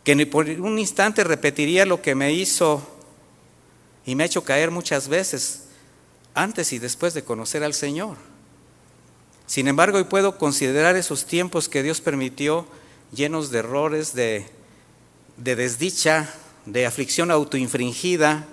[0.04, 2.86] que ni por un instante repetiría lo que me hizo
[4.06, 5.68] y me ha hecho caer muchas veces
[6.34, 8.18] antes y después de conocer al Señor.
[9.46, 12.68] Sin embargo, hoy puedo considerar esos tiempos que Dios permitió
[13.14, 14.46] llenos de errores, de,
[15.38, 16.30] de desdicha,
[16.66, 18.46] de aflicción autoinfringida,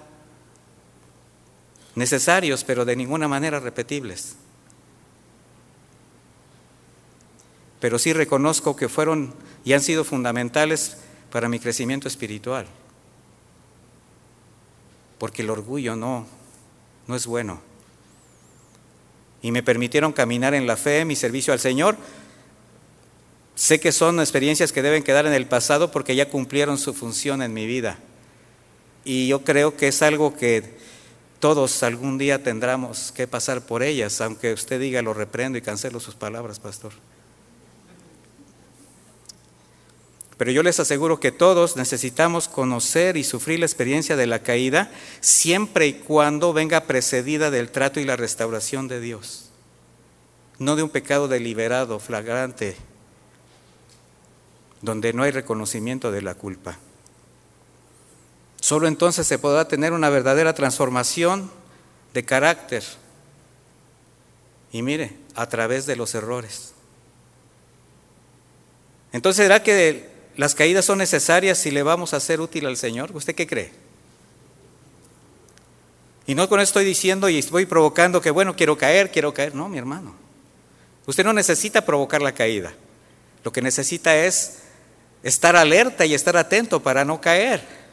[1.95, 4.37] necesarios, pero de ninguna manera repetibles.
[7.81, 10.99] Pero sí reconozco que fueron y han sido fundamentales
[11.31, 12.67] para mi crecimiento espiritual.
[15.19, 16.27] Porque el orgullo no,
[17.07, 17.61] no es bueno
[19.45, 21.99] y me permitieron caminar en la fe, mi servicio al Señor.
[23.55, 27.43] Sé que son experiencias que deben quedar en el pasado porque ya cumplieron su función
[27.43, 27.99] en mi vida.
[29.05, 30.79] Y yo creo que es algo que
[31.45, 36.01] todos algún día tendremos que pasar por ellas, aunque usted diga lo reprendo y cancelo
[36.01, 36.95] sus palabras, pastor.
[40.39, 44.91] Pero yo les aseguro que todos necesitamos conocer y sufrir la experiencia de la caída
[45.21, 49.51] siempre y cuando venga precedida del trato y la restauración de Dios.
[50.59, 52.75] No de un pecado deliberado, flagrante,
[54.81, 56.79] donde no hay reconocimiento de la culpa.
[58.65, 61.51] Solo entonces se podrá tener una verdadera transformación
[62.15, 62.83] de carácter.
[64.73, 66.73] Y mire, a través de los errores.
[69.13, 73.15] Entonces, ¿será que las caídas son necesarias si le vamos a ser útil al Señor.
[73.15, 73.71] ¿Usted qué cree?
[76.27, 79.55] Y no con esto estoy diciendo y estoy provocando que, bueno, quiero caer, quiero caer.
[79.55, 80.15] No, mi hermano.
[81.05, 82.73] Usted no necesita provocar la caída.
[83.45, 84.61] Lo que necesita es
[85.23, 87.84] estar alerta y estar atento para no caer.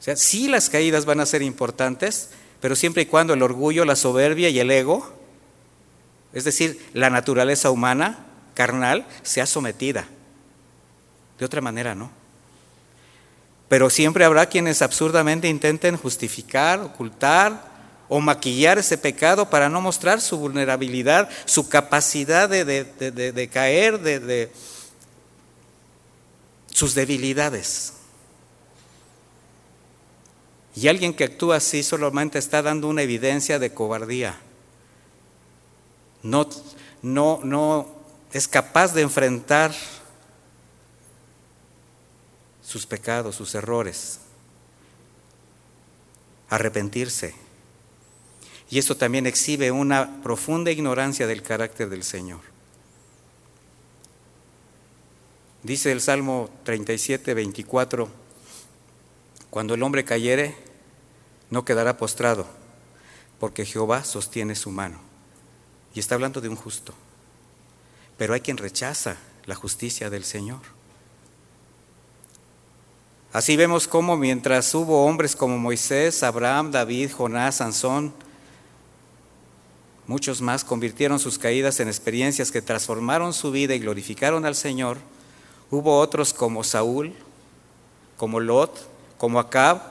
[0.00, 3.84] O sea, sí las caídas van a ser importantes, pero siempre y cuando el orgullo,
[3.84, 5.20] la soberbia y el ego
[6.32, 10.06] es decir, la naturaleza humana, carnal, sea sometida.
[11.38, 12.10] De otra manera no.
[13.68, 17.68] Pero siempre habrá quienes absurdamente intenten justificar, ocultar
[18.08, 24.50] o maquillar ese pecado para no mostrar su vulnerabilidad, su capacidad de, caer, de
[26.72, 27.94] sus debilidades.
[30.74, 34.40] Y alguien que actúa así solamente está dando una evidencia de cobardía
[36.22, 36.48] no,
[37.02, 37.88] no, no
[38.32, 39.74] es capaz de enfrentar
[42.62, 44.20] sus pecados, sus errores,
[46.48, 47.34] arrepentirse.
[48.70, 52.40] Y esto también exhibe una profunda ignorancia del carácter del Señor.
[55.62, 58.08] Dice el Salmo 37, 24,
[59.50, 60.56] cuando el hombre cayere,
[61.50, 62.46] no quedará postrado,
[63.38, 64.98] porque Jehová sostiene su mano.
[65.92, 66.94] Y está hablando de un justo.
[68.16, 70.60] Pero hay quien rechaza la justicia del Señor.
[73.32, 78.12] Así vemos cómo mientras hubo hombres como Moisés, Abraham, David, Jonás, Sansón,
[80.08, 84.98] muchos más convirtieron sus caídas en experiencias que transformaron su vida y glorificaron al Señor,
[85.70, 87.14] hubo otros como Saúl,
[88.16, 88.89] como Lot,
[89.20, 89.82] como Acab,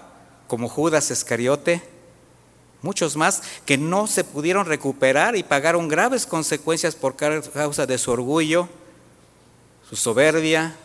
[0.47, 1.83] como Judas Iscariote,
[2.81, 8.09] muchos más que no se pudieron recuperar y pagaron graves consecuencias por causa de su
[8.09, 8.67] orgullo,
[9.87, 10.75] su soberbia,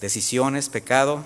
[0.00, 1.24] decisiones, pecado.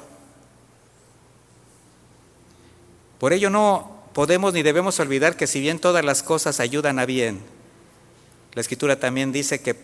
[3.18, 7.04] Por ello no podemos ni debemos olvidar que si bien todas las cosas ayudan a
[7.04, 7.42] bien,
[8.54, 9.76] la escritura también dice que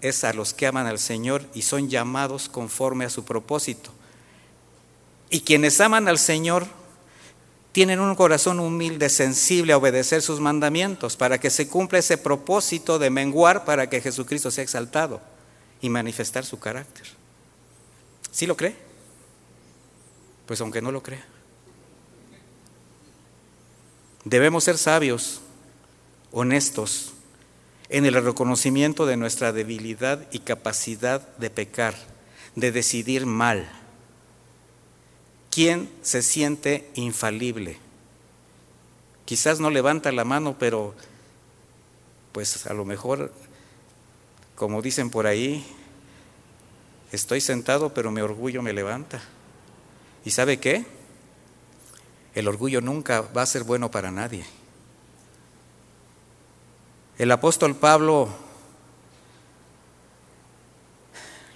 [0.00, 3.92] es a los que aman al Señor y son llamados conforme a su propósito.
[5.30, 6.66] Y quienes aman al Señor
[7.72, 12.98] tienen un corazón humilde, sensible a obedecer sus mandamientos, para que se cumpla ese propósito
[12.98, 15.20] de menguar para que Jesucristo sea exaltado
[15.80, 17.06] y manifestar su carácter.
[18.30, 18.74] ¿Sí lo cree?
[20.46, 21.24] Pues aunque no lo crea.
[24.24, 25.40] Debemos ser sabios,
[26.32, 27.12] honestos,
[27.88, 31.94] en el reconocimiento de nuestra debilidad y capacidad de pecar,
[32.54, 33.70] de decidir mal.
[35.58, 37.78] ¿Quién se siente infalible?
[39.24, 40.94] Quizás no levanta la mano, pero
[42.30, 43.32] pues a lo mejor,
[44.54, 45.66] como dicen por ahí,
[47.10, 49.20] estoy sentado, pero mi orgullo me levanta.
[50.24, 50.86] ¿Y sabe qué?
[52.36, 54.46] El orgullo nunca va a ser bueno para nadie.
[57.18, 58.28] El apóstol Pablo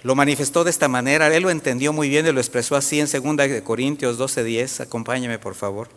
[0.03, 3.07] lo manifestó de esta manera, él lo entendió muy bien y lo expresó así en
[3.07, 4.81] 2 Corintios 12:10.
[4.81, 5.89] Acompáñeme, por favor.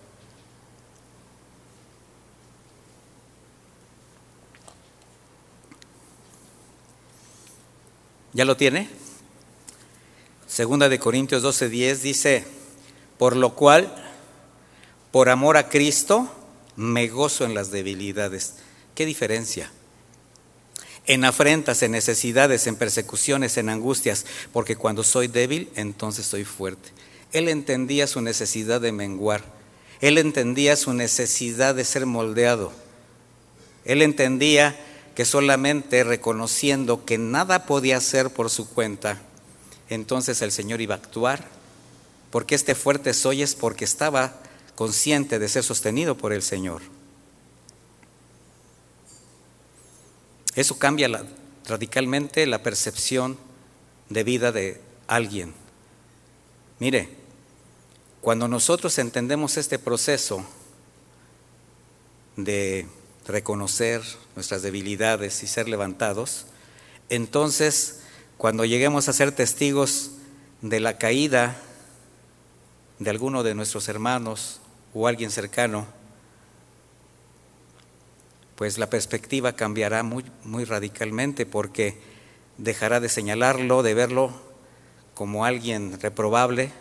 [8.32, 8.88] ¿Ya lo tiene?
[10.46, 12.44] Segunda de Corintios 12:10 dice,
[13.18, 13.92] por lo cual,
[15.10, 16.30] por amor a Cristo,
[16.76, 18.56] me gozo en las debilidades
[18.96, 19.70] ¿Qué diferencia?
[21.06, 26.90] En afrentas, en necesidades, en persecuciones, en angustias, porque cuando soy débil, entonces soy fuerte.
[27.32, 29.44] Él entendía su necesidad de menguar,
[30.00, 32.72] él entendía su necesidad de ser moldeado,
[33.84, 34.78] él entendía
[35.14, 39.20] que solamente reconociendo que nada podía hacer por su cuenta,
[39.88, 41.48] entonces el Señor iba a actuar,
[42.30, 44.40] porque este fuerte soy es porque estaba
[44.74, 46.82] consciente de ser sostenido por el Señor.
[50.56, 51.08] Eso cambia
[51.66, 53.36] radicalmente la percepción
[54.08, 55.52] de vida de alguien.
[56.78, 57.10] Mire,
[58.22, 60.44] cuando nosotros entendemos este proceso
[62.36, 62.88] de
[63.26, 64.02] reconocer
[64.34, 66.46] nuestras debilidades y ser levantados,
[67.10, 68.00] entonces
[68.38, 70.12] cuando lleguemos a ser testigos
[70.62, 71.60] de la caída
[72.98, 74.60] de alguno de nuestros hermanos
[74.94, 75.86] o alguien cercano,
[78.56, 81.98] pues la perspectiva cambiará muy, muy radicalmente porque
[82.58, 84.32] dejará de señalarlo, de verlo
[85.14, 86.72] como alguien reprobable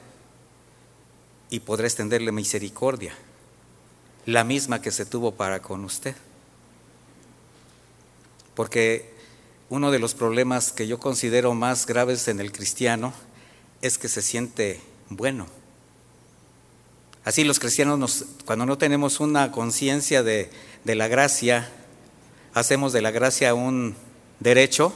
[1.49, 3.13] y podrá extenderle misericordia,
[4.25, 6.15] la misma que se tuvo para con usted.
[8.55, 9.13] Porque
[9.69, 13.13] uno de los problemas que yo considero más graves en el cristiano
[13.81, 15.47] es que se siente bueno.
[17.25, 20.51] Así los cristianos, cuando no tenemos una conciencia de,
[20.83, 21.71] de la gracia,
[22.53, 23.95] hacemos de la gracia un
[24.39, 24.93] derecho,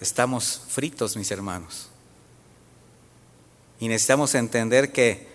[0.00, 1.90] estamos fritos, mis hermanos.
[3.78, 5.28] Y necesitamos entender que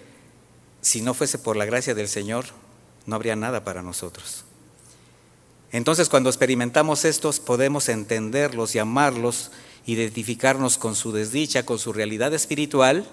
[0.82, 2.46] si no fuese por la gracia del Señor,
[3.06, 4.44] no habría nada para nosotros.
[5.72, 9.52] Entonces cuando experimentamos estos, podemos entenderlos y amarlos,
[9.86, 13.06] identificarnos con su desdicha, con su realidad espiritual,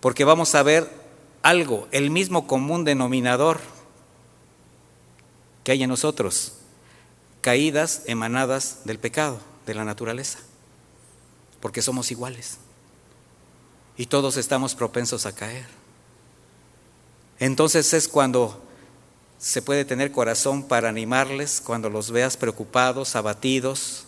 [0.00, 1.01] porque vamos a ver
[1.42, 3.60] algo, el mismo común denominador
[5.64, 6.54] que hay en nosotros,
[7.40, 10.38] caídas emanadas del pecado, de la naturaleza,
[11.60, 12.58] porque somos iguales
[13.96, 15.66] y todos estamos propensos a caer.
[17.38, 18.62] Entonces es cuando
[19.38, 24.04] se puede tener corazón para animarles, cuando los veas preocupados, abatidos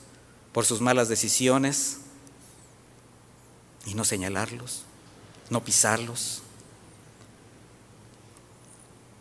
[0.52, 1.98] por sus malas decisiones,
[3.86, 4.84] y no señalarlos,
[5.50, 6.43] no pisarlos,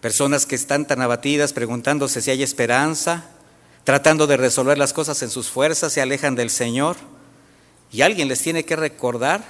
[0.03, 3.23] Personas que están tan abatidas preguntándose si hay esperanza,
[3.85, 6.97] tratando de resolver las cosas en sus fuerzas, se alejan del Señor.
[7.89, 9.45] Y alguien les tiene que recordar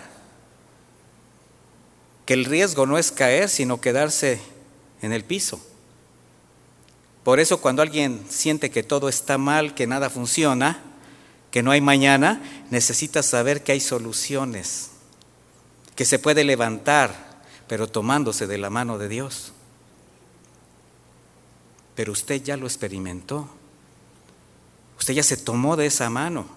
[2.28, 4.42] que el riesgo no es caer, sino quedarse
[5.02, 5.60] en el piso.
[7.24, 10.84] Por eso cuando alguien siente que todo está mal, que nada funciona,
[11.50, 14.92] que no hay mañana, necesita saber que hay soluciones,
[15.96, 19.53] que se puede levantar, pero tomándose de la mano de Dios
[21.96, 23.50] pero usted ya lo experimentó.
[24.98, 26.48] Usted ya se tomó de esa mano.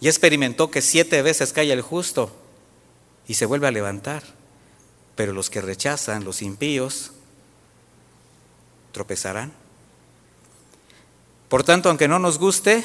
[0.00, 2.34] Ya experimentó que siete veces cae el justo
[3.28, 4.22] y se vuelve a levantar.
[5.14, 7.12] Pero los que rechazan, los impíos,
[8.92, 9.52] tropezarán.
[11.48, 12.84] Por tanto, aunque no nos guste,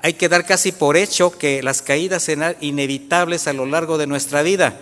[0.00, 4.06] hay que dar casi por hecho que las caídas serán inevitables a lo largo de
[4.06, 4.80] nuestra vida,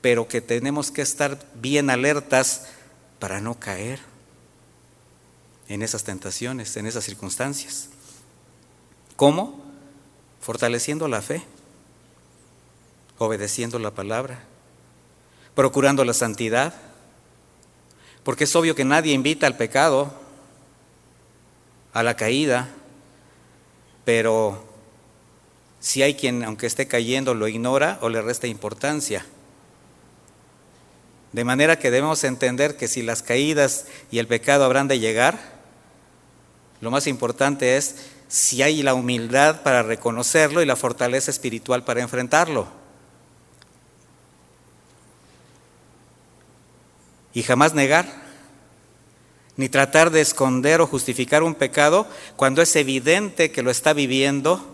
[0.00, 2.68] pero que tenemos que estar bien alertas
[3.18, 4.00] para no caer
[5.68, 7.88] en esas tentaciones, en esas circunstancias.
[9.16, 9.60] ¿Cómo?
[10.40, 11.42] Fortaleciendo la fe,
[13.18, 14.44] obedeciendo la palabra,
[15.54, 16.74] procurando la santidad,
[18.22, 20.12] porque es obvio que nadie invita al pecado,
[21.92, 22.68] a la caída,
[24.04, 24.64] pero
[25.80, 29.24] si hay quien, aunque esté cayendo, lo ignora o le resta importancia.
[31.32, 35.38] De manera que debemos entender que si las caídas y el pecado habrán de llegar,
[36.80, 37.96] lo más importante es
[38.28, 42.68] si hay la humildad para reconocerlo y la fortaleza espiritual para enfrentarlo.
[47.34, 48.06] Y jamás negar,
[49.56, 52.06] ni tratar de esconder o justificar un pecado
[52.36, 54.64] cuando es evidente que lo está viviendo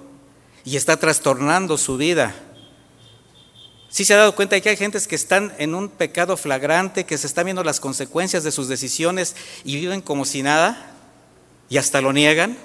[0.65, 2.35] y está trastornando su vida.
[3.95, 7.07] ¿Sí se ha dado cuenta de que hay gentes que están en un pecado flagrante,
[7.07, 10.97] que se están viendo las consecuencias de sus decisiones y viven como si nada
[11.69, 12.59] y hasta lo niegan?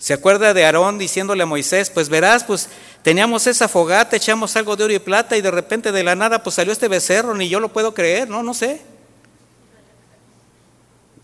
[0.00, 2.68] ¿Se acuerda de Aarón diciéndole a Moisés, pues verás, pues
[3.02, 6.42] teníamos esa fogata, echamos algo de oro y plata y de repente de la nada
[6.42, 8.82] pues salió este becerro, ni yo lo puedo creer, no, no sé.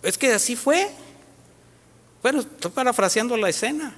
[0.04, 0.88] Es que así fue.
[2.22, 3.96] Bueno, estoy parafraseando la escena.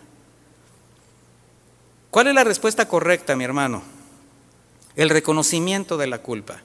[2.11, 3.93] ¿Cuál es la respuesta correcta, mi hermano?
[4.97, 6.62] El reconocimiento de la culpa,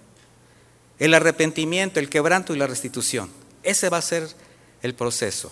[0.99, 3.29] el arrepentimiento, el quebranto y la restitución.
[3.63, 4.27] Ese va a ser
[4.81, 5.51] el proceso.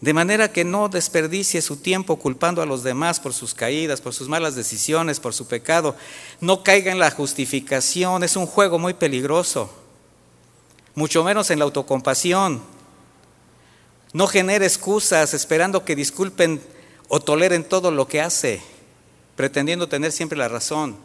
[0.00, 4.12] De manera que no desperdicie su tiempo culpando a los demás por sus caídas, por
[4.12, 5.96] sus malas decisiones, por su pecado.
[6.40, 9.72] No caiga en la justificación, es un juego muy peligroso.
[10.94, 12.60] Mucho menos en la autocompasión.
[14.12, 16.60] No genere excusas esperando que disculpen
[17.08, 18.62] o toleren todo lo que hace
[19.36, 20.96] pretendiendo tener siempre la razón.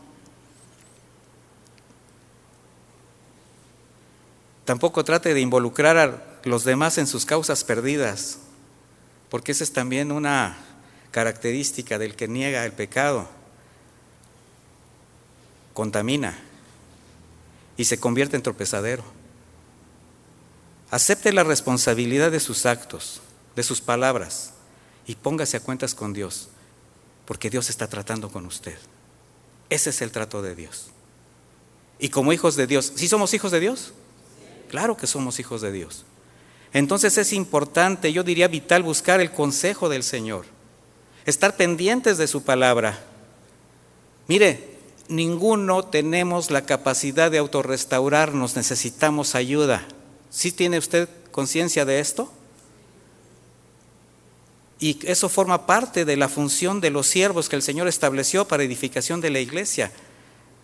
[4.66, 8.38] Tampoco trate de involucrar a los demás en sus causas perdidas,
[9.30, 10.58] porque esa es también una
[11.12, 13.28] característica del que niega el pecado.
[15.74, 16.38] Contamina
[17.78, 19.04] y se convierte en tropezadero.
[20.92, 23.22] Acepte la responsabilidad de sus actos,
[23.56, 24.54] de sus palabras,
[25.08, 26.50] y póngase a cuentas con Dios
[27.30, 28.76] porque Dios está tratando con usted.
[29.70, 30.88] Ese es el trato de Dios.
[32.00, 33.94] Y como hijos de Dios, ¿sí somos hijos de Dios?
[34.68, 36.06] Claro que somos hijos de Dios.
[36.74, 40.48] Entonces es importante, yo diría vital, buscar el consejo del Señor,
[41.28, 43.00] estar pendientes de su palabra.
[44.28, 49.88] Mire, ninguno tenemos la capacidad de autorrestaurarnos, necesitamos ayuda.
[50.32, 52.34] ¿Sí tiene usted conciencia de esto?
[54.80, 58.64] Y eso forma parte de la función de los siervos que el Señor estableció para
[58.64, 59.92] edificación de la iglesia.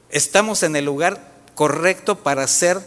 [0.09, 2.80] Estamos en el lugar correcto para ser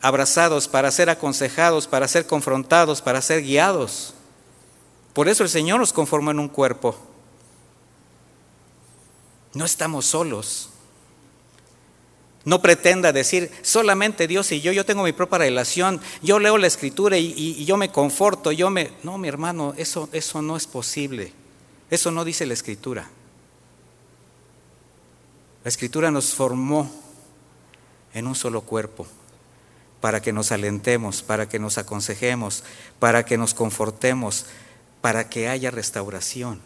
[0.00, 4.14] abrazados, para ser aconsejados, para ser confrontados, para ser guiados.
[5.12, 6.96] Por eso el Señor nos conformó en un cuerpo.
[9.54, 10.70] No estamos solos.
[12.44, 16.66] No pretenda decir solamente Dios y yo, yo tengo mi propia relación, yo leo la
[16.66, 18.92] escritura y, yo me conforto, yo me...
[19.02, 21.32] No, mi hermano, eso, eso no es posible.
[21.90, 23.10] Eso no dice la escritura.
[25.64, 26.90] La escritura nos formó
[28.14, 29.06] en un solo cuerpo
[30.00, 32.64] para que nos alentemos, para que nos aconsejemos,
[32.98, 34.46] para que nos confortemos,
[35.02, 36.60] para que haya restauración.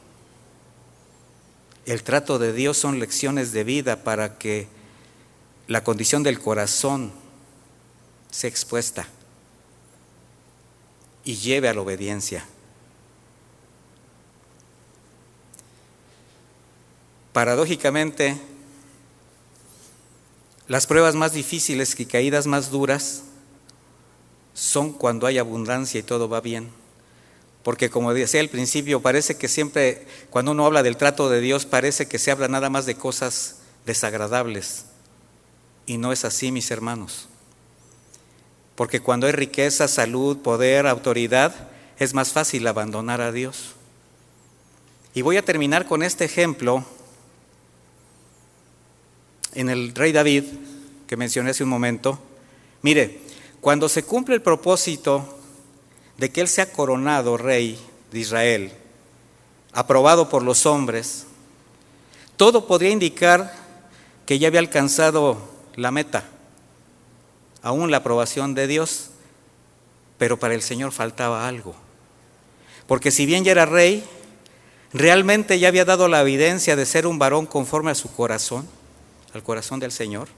[1.87, 4.69] El trato de Dios son lecciones de vida para que
[5.67, 7.13] la condición del corazón
[8.31, 9.07] sea expuesta
[11.25, 12.45] y lleve a la obediencia.
[17.33, 18.39] Paradójicamente,
[20.69, 23.23] las pruebas más difíciles y caídas más duras
[24.55, 26.71] son cuando hay abundancia y todo va bien.
[27.65, 31.65] Porque como decía al principio, parece que siempre, cuando uno habla del trato de Dios,
[31.65, 33.57] parece que se habla nada más de cosas
[33.87, 34.85] desagradables.
[35.87, 37.29] Y no es así, mis hermanos.
[38.75, 41.69] Porque cuando hay riqueza, salud, poder, autoridad,
[41.99, 43.75] es más fácil abandonar a Dios.
[45.15, 46.85] Y voy a terminar con este ejemplo
[49.55, 50.45] en el rey David,
[51.07, 52.19] que mencioné hace un momento.
[52.83, 53.21] Mire,
[53.61, 55.39] cuando se cumple el propósito
[56.19, 57.79] de que él sea coronado rey
[58.11, 58.73] de Israel,
[59.73, 61.27] aprobado por los hombres,
[62.37, 63.55] todo podría indicar
[64.27, 66.25] que ya había alcanzado la meta,
[67.63, 69.11] aún la aprobación de Dios,
[70.19, 71.75] pero para el Señor faltaba algo.
[72.87, 74.05] Porque si bien ya era rey,
[74.93, 78.69] realmente ya había dado la evidencia de ser un varón conforme a su corazón,
[79.33, 80.29] al corazón del Señor.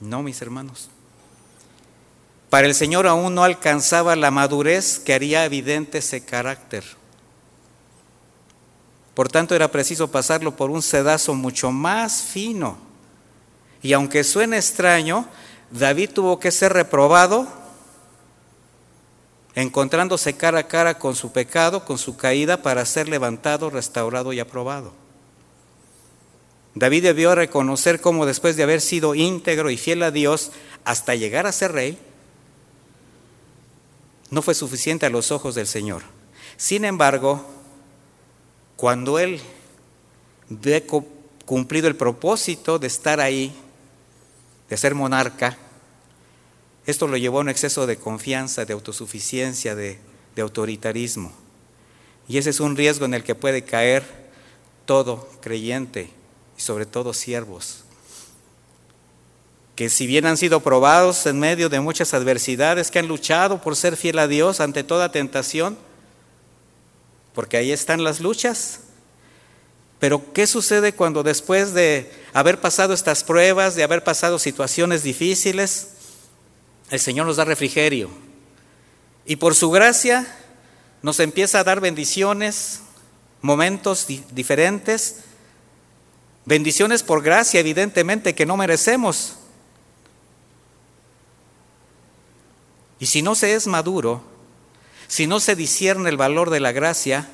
[0.00, 0.90] No, mis hermanos.
[2.50, 6.84] Para el Señor aún no alcanzaba la madurez que haría evidente ese carácter.
[9.14, 12.78] Por tanto, era preciso pasarlo por un sedazo mucho más fino.
[13.84, 15.28] Y aunque suene extraño,
[15.70, 17.46] David tuvo que ser reprobado,
[19.54, 24.40] encontrándose cara a cara con su pecado, con su caída, para ser levantado, restaurado y
[24.40, 24.94] aprobado.
[26.74, 30.50] David debió reconocer cómo después de haber sido íntegro y fiel a Dios
[30.86, 31.98] hasta llegar a ser rey,
[34.30, 36.04] no fue suficiente a los ojos del Señor.
[36.56, 37.44] Sin embargo,
[38.76, 39.42] cuando él
[40.48, 40.86] ve
[41.44, 43.54] cumplido el propósito de estar ahí,
[44.68, 45.58] de ser monarca,
[46.86, 49.98] esto lo llevó a un exceso de confianza, de autosuficiencia, de,
[50.36, 51.32] autoritarismo.
[52.28, 54.04] Y ese es un riesgo en el que puede caer
[54.84, 56.10] todo creyente
[56.56, 57.84] y sobre todo siervos,
[59.76, 63.76] que si bien han sido probados en medio de muchas adversidades, que han luchado por
[63.76, 65.76] ser fiel a Dios ante toda tentación,
[67.34, 68.80] porque ahí están las luchas.
[69.98, 75.88] Pero ¿qué sucede cuando después de haber pasado estas pruebas, de haber pasado situaciones difíciles,
[76.90, 78.10] el Señor nos da refrigerio?
[79.24, 80.26] Y por su gracia
[81.02, 82.80] nos empieza a dar bendiciones,
[83.40, 85.20] momentos diferentes,
[86.44, 89.36] bendiciones por gracia, evidentemente, que no merecemos.
[92.98, 94.22] Y si no se es maduro,
[95.08, 97.28] si no se discierne el valor de la gracia,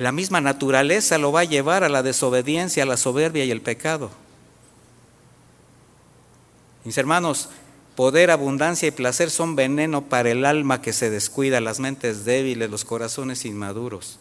[0.00, 3.60] la misma naturaleza lo va a llevar a la desobediencia, a la soberbia y el
[3.60, 4.10] pecado.
[6.86, 7.50] Mis hermanos,
[7.96, 12.70] poder, abundancia y placer son veneno para el alma que se descuida, las mentes débiles,
[12.70, 14.18] los corazones inmaduros.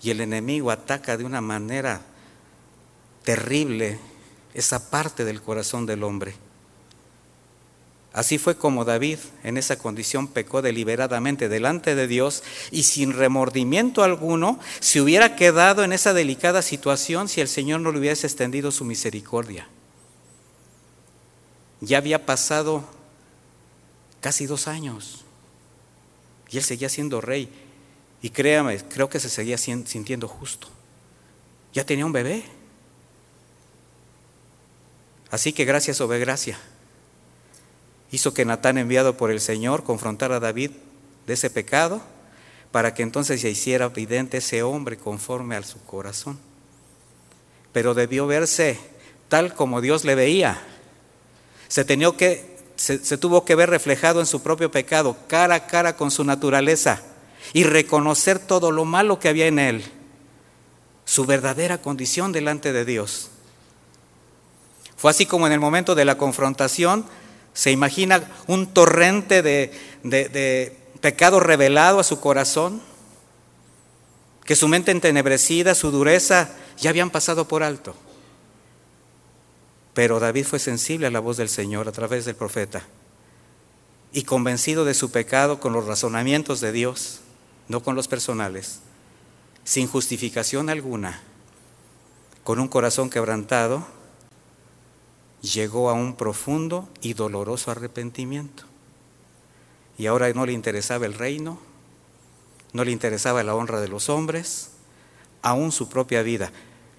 [0.00, 2.02] Y el enemigo ataca de una manera
[3.24, 3.98] terrible
[4.54, 6.36] esa parte del corazón del hombre.
[8.14, 14.04] Así fue como David en esa condición pecó deliberadamente delante de Dios y sin remordimiento
[14.04, 18.70] alguno se hubiera quedado en esa delicada situación si el Señor no le hubiese extendido
[18.70, 19.66] su misericordia.
[21.80, 22.84] Ya había pasado
[24.20, 25.24] casi dos años
[26.50, 27.48] y él seguía siendo rey.
[28.22, 30.68] Y créame, creo que se seguía sintiendo justo.
[31.72, 32.44] Ya tenía un bebé.
[35.32, 36.60] Así que gracias sobre gracia
[38.14, 40.70] hizo que Natán, enviado por el Señor, confrontara a David
[41.26, 42.02] de ese pecado,
[42.70, 46.38] para que entonces se hiciera evidente ese hombre conforme a su corazón.
[47.72, 48.78] Pero debió verse
[49.28, 50.62] tal como Dios le veía.
[51.68, 51.84] Se,
[53.18, 57.02] tuvo que ver reflejado en su propio pecado, cara a cara con su naturaleza,
[57.52, 59.84] y reconocer todo lo malo que había en él,
[61.04, 63.30] su verdadera condición delante de Dios.
[64.96, 67.04] Fue así como en el momento de la confrontación,
[67.54, 72.82] se imagina un torrente de, pecado revelado a su corazón,
[74.44, 77.94] que su mente entenebrecida, su dureza, ya habían pasado por alto.
[79.94, 82.82] Pero David fue sensible a la voz del Señor a través del profeta
[84.12, 87.20] y convencido de su pecado con los razonamientos de Dios,
[87.68, 88.80] no con los personales,
[89.62, 91.22] sin justificación alguna,
[92.42, 93.86] con un corazón quebrantado,
[95.52, 98.64] llegó a un profundo y doloroso arrepentimiento.
[99.98, 101.58] Y ahora no le interesaba el reino,
[102.72, 104.70] no le interesaba la honra de los hombres,
[105.42, 106.50] aún su propia vida.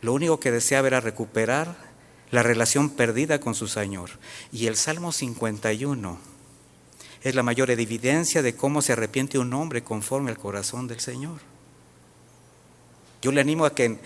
[0.01, 1.75] Lo único que deseaba era recuperar
[2.31, 4.11] la relación perdida con su Señor.
[4.51, 6.17] Y el Salmo 51
[7.23, 11.39] es la mayor evidencia de cómo se arrepiente un hombre conforme al corazón del Señor.
[13.23, 13.97] Yo le animo a que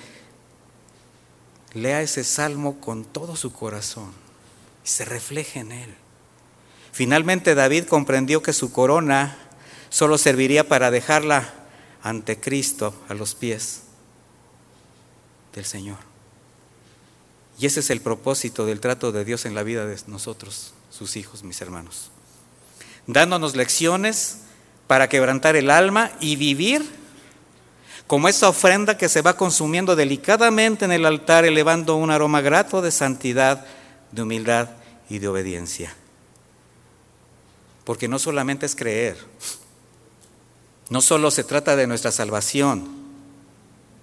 [1.73, 4.28] lea ese salmo con todo su corazón
[4.89, 5.95] se refleje en él.
[6.91, 9.37] Finalmente David comprendió que su corona
[9.89, 11.53] solo serviría para dejarla
[12.01, 13.83] ante Cristo a los pies
[15.53, 15.97] del Señor.
[17.59, 21.17] Y ese es el propósito del trato de Dios en la vida de nosotros, sus
[21.17, 22.09] hijos, mis hermanos.
[23.05, 24.39] Dándonos lecciones
[24.87, 26.83] para quebrantar el alma y vivir
[28.07, 32.81] como esa ofrenda que se va consumiendo delicadamente en el altar, elevando un aroma grato
[32.81, 33.67] de santidad,
[34.11, 34.78] de humildad
[35.09, 35.93] y de obediencia.
[37.83, 39.17] Porque no solamente es creer,
[40.89, 42.87] no solo se trata de nuestra salvación,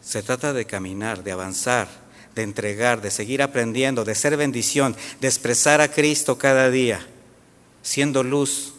[0.02, 1.88] se trata de caminar, de avanzar,
[2.34, 7.06] de entregar, de seguir aprendiendo, de ser bendición, de expresar a Cristo cada día,
[7.82, 8.74] siendo luz,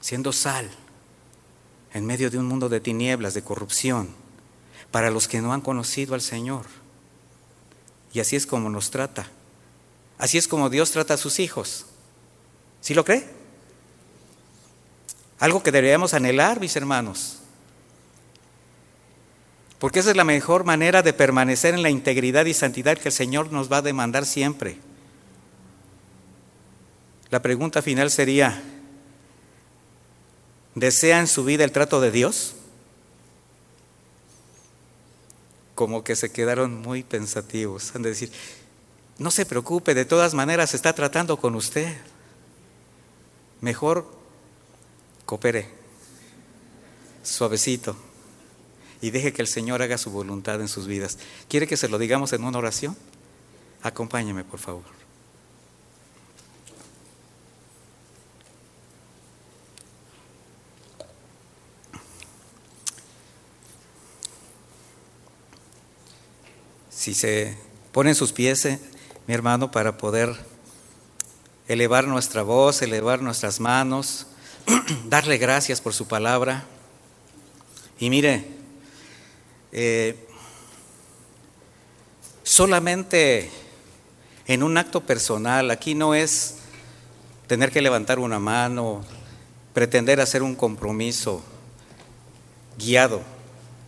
[0.00, 0.70] siendo sal,
[1.92, 4.10] en medio de un mundo de tinieblas, de corrupción,
[4.90, 6.64] para los que no han conocido al Señor.
[8.12, 9.28] Y así es como nos trata.
[10.18, 11.86] Así es como Dios trata a sus hijos.
[12.80, 13.26] ¿Sí lo cree?
[15.38, 17.38] Algo que deberíamos anhelar, mis hermanos.
[19.78, 23.14] Porque esa es la mejor manera de permanecer en la integridad y santidad que el
[23.14, 24.78] Señor nos va a demandar siempre.
[27.30, 28.62] La pregunta final sería,
[30.74, 32.54] ¿desea en su vida el trato de Dios?
[35.74, 37.94] Como que se quedaron muy pensativos.
[37.94, 38.32] Han de decir,
[39.18, 41.96] no se preocupe, de todas maneras está tratando con usted.
[43.60, 44.10] Mejor
[45.24, 45.70] coopere,
[47.22, 47.96] suavecito
[49.00, 51.18] y deje que el Señor haga su voluntad en sus vidas.
[51.48, 52.96] ¿Quiere que se lo digamos en una oración?
[53.82, 54.84] Acompáñeme, por favor.
[66.90, 67.56] Si se
[67.92, 68.80] ponen sus pies, eh,
[69.26, 70.36] mi hermano, para poder
[71.68, 74.26] elevar nuestra voz, elevar nuestras manos,
[75.06, 76.64] darle gracias por su palabra.
[77.98, 78.46] Y mire,
[79.72, 80.28] eh,
[82.42, 83.50] solamente
[84.46, 86.58] en un acto personal, aquí no es
[87.48, 89.04] tener que levantar una mano,
[89.74, 91.42] pretender hacer un compromiso
[92.78, 93.22] guiado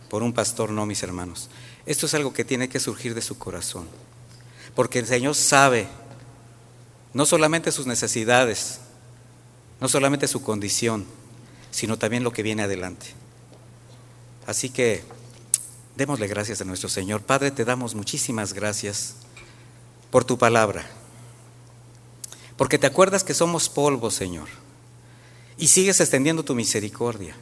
[0.09, 1.49] por un pastor, no, mis hermanos.
[1.85, 3.87] Esto es algo que tiene que surgir de su corazón,
[4.75, 5.87] porque el Señor sabe
[7.13, 8.79] no solamente sus necesidades,
[9.81, 11.05] no solamente su condición,
[11.71, 13.07] sino también lo que viene adelante.
[14.45, 15.03] Así que
[15.99, 17.23] Démosle gracias a nuestro Señor.
[17.23, 19.15] Padre, te damos muchísimas gracias
[20.11, 20.89] por tu palabra.
[22.55, 24.47] Porque te acuerdas que somos polvo, Señor.
[25.57, 27.35] Y sigues extendiendo tu misericordia.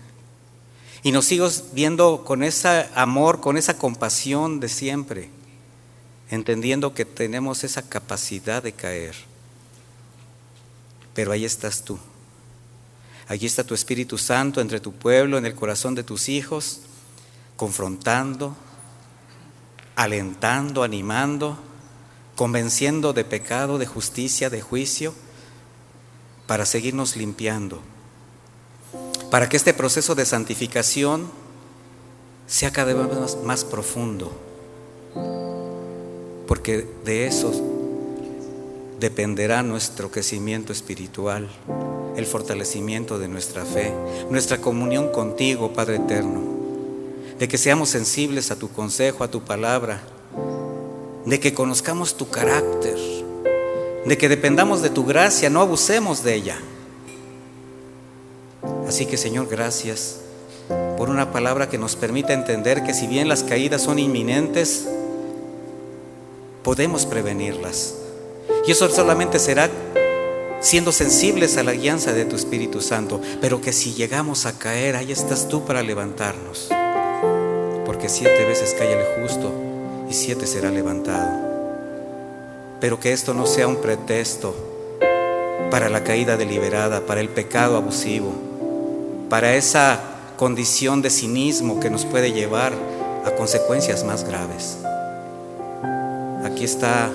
[1.04, 5.30] Y nos sigues viendo con ese amor, con esa compasión de siempre.
[6.30, 9.16] Entendiendo que tenemos esa capacidad de caer.
[11.14, 11.98] Pero ahí estás tú.
[13.28, 16.82] Allí está tu Espíritu Santo entre tu pueblo, en el corazón de tus hijos
[17.58, 18.56] confrontando,
[19.96, 21.58] alentando, animando,
[22.36, 25.14] convenciendo de pecado, de justicia, de juicio,
[26.46, 27.82] para seguirnos limpiando,
[29.30, 31.30] para que este proceso de santificación
[32.46, 34.40] sea cada vez más, más profundo,
[36.48, 37.52] porque de eso
[39.00, 41.50] dependerá nuestro crecimiento espiritual,
[42.16, 43.94] el fortalecimiento de nuestra fe,
[44.30, 46.58] nuestra comunión contigo, Padre Eterno
[47.40, 50.02] de que seamos sensibles a tu consejo, a tu palabra,
[51.26, 52.98] de que conozcamos tu carácter,
[54.06, 56.58] de que dependamos de tu gracia, no abusemos de ella.
[58.88, 60.22] Así que Señor, gracias
[60.98, 64.88] por una palabra que nos permite entender que si bien las caídas son inminentes,
[66.68, 67.94] podemos prevenirlas.
[68.68, 69.70] Y eso solamente será
[70.60, 74.98] siendo sensibles a la guianza de tu Espíritu Santo, pero que si llegamos a caer,
[74.98, 76.68] ahí estás tú para levantarnos
[77.86, 79.50] porque siete veces cae el justo
[80.10, 81.40] y siete será levantado.
[82.82, 84.54] Pero que esto no sea un pretexto
[85.72, 88.34] para la caída deliberada, para el pecado abusivo,
[89.30, 90.02] para esa
[90.36, 92.74] condición de cinismo que nos puede llevar
[93.24, 94.80] a consecuencias más graves.
[96.58, 97.12] Aquí está,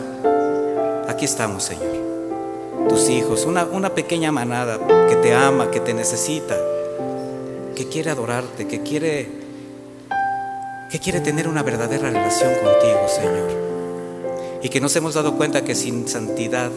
[1.09, 2.89] aquí estamos, Señor.
[2.89, 4.79] Tus hijos, una, una pequeña manada
[5.09, 6.57] que te ama, que te necesita,
[7.75, 9.29] que quiere adorarte, que quiere
[10.93, 14.61] que quiere tener una verdadera relación contigo, Señor.
[14.63, 16.71] Y que nos hemos dado cuenta que sin santidad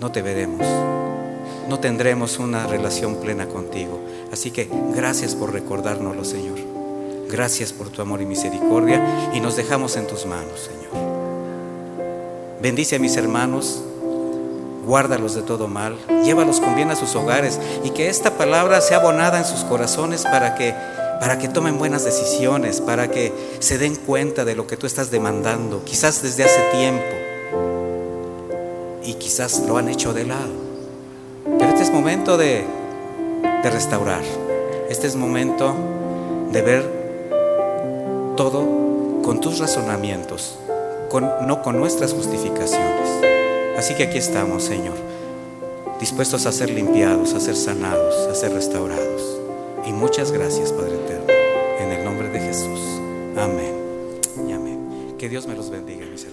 [0.00, 0.64] no te veremos,
[1.68, 3.98] no tendremos una relación plena contigo.
[4.32, 6.71] Así que gracias por recordárnoslo, Señor.
[7.32, 10.92] Gracias por tu amor y misericordia y nos dejamos en tus manos, Señor.
[12.60, 13.82] Bendice a mis hermanos,
[14.84, 18.98] guárdalos de todo mal, llévalos con bien a sus hogares y que esta palabra sea
[18.98, 20.74] abonada en sus corazones para que
[21.20, 25.10] para que tomen buenas decisiones, para que se den cuenta de lo que tú estás
[25.10, 27.14] demandando, quizás desde hace tiempo,
[29.04, 30.52] y quizás lo han hecho de lado.
[31.44, 32.66] Pero este es momento de,
[33.62, 34.22] restaurar,
[34.90, 35.74] este es momento
[36.50, 37.01] de ver
[38.36, 40.58] todo con tus razonamientos,
[41.46, 43.08] no con nuestras justificaciones.
[43.76, 44.96] Así que aquí estamos, Señor,
[46.00, 49.38] dispuestos a ser limpiados, a ser sanados, a ser restaurados.
[49.86, 51.32] Y muchas gracias, Padre Eterno,
[51.80, 52.80] en el nombre de Jesús.
[53.36, 53.74] Amén
[54.48, 55.14] y amén.
[55.18, 56.31] Que Dios me los bendiga, mis hermanos.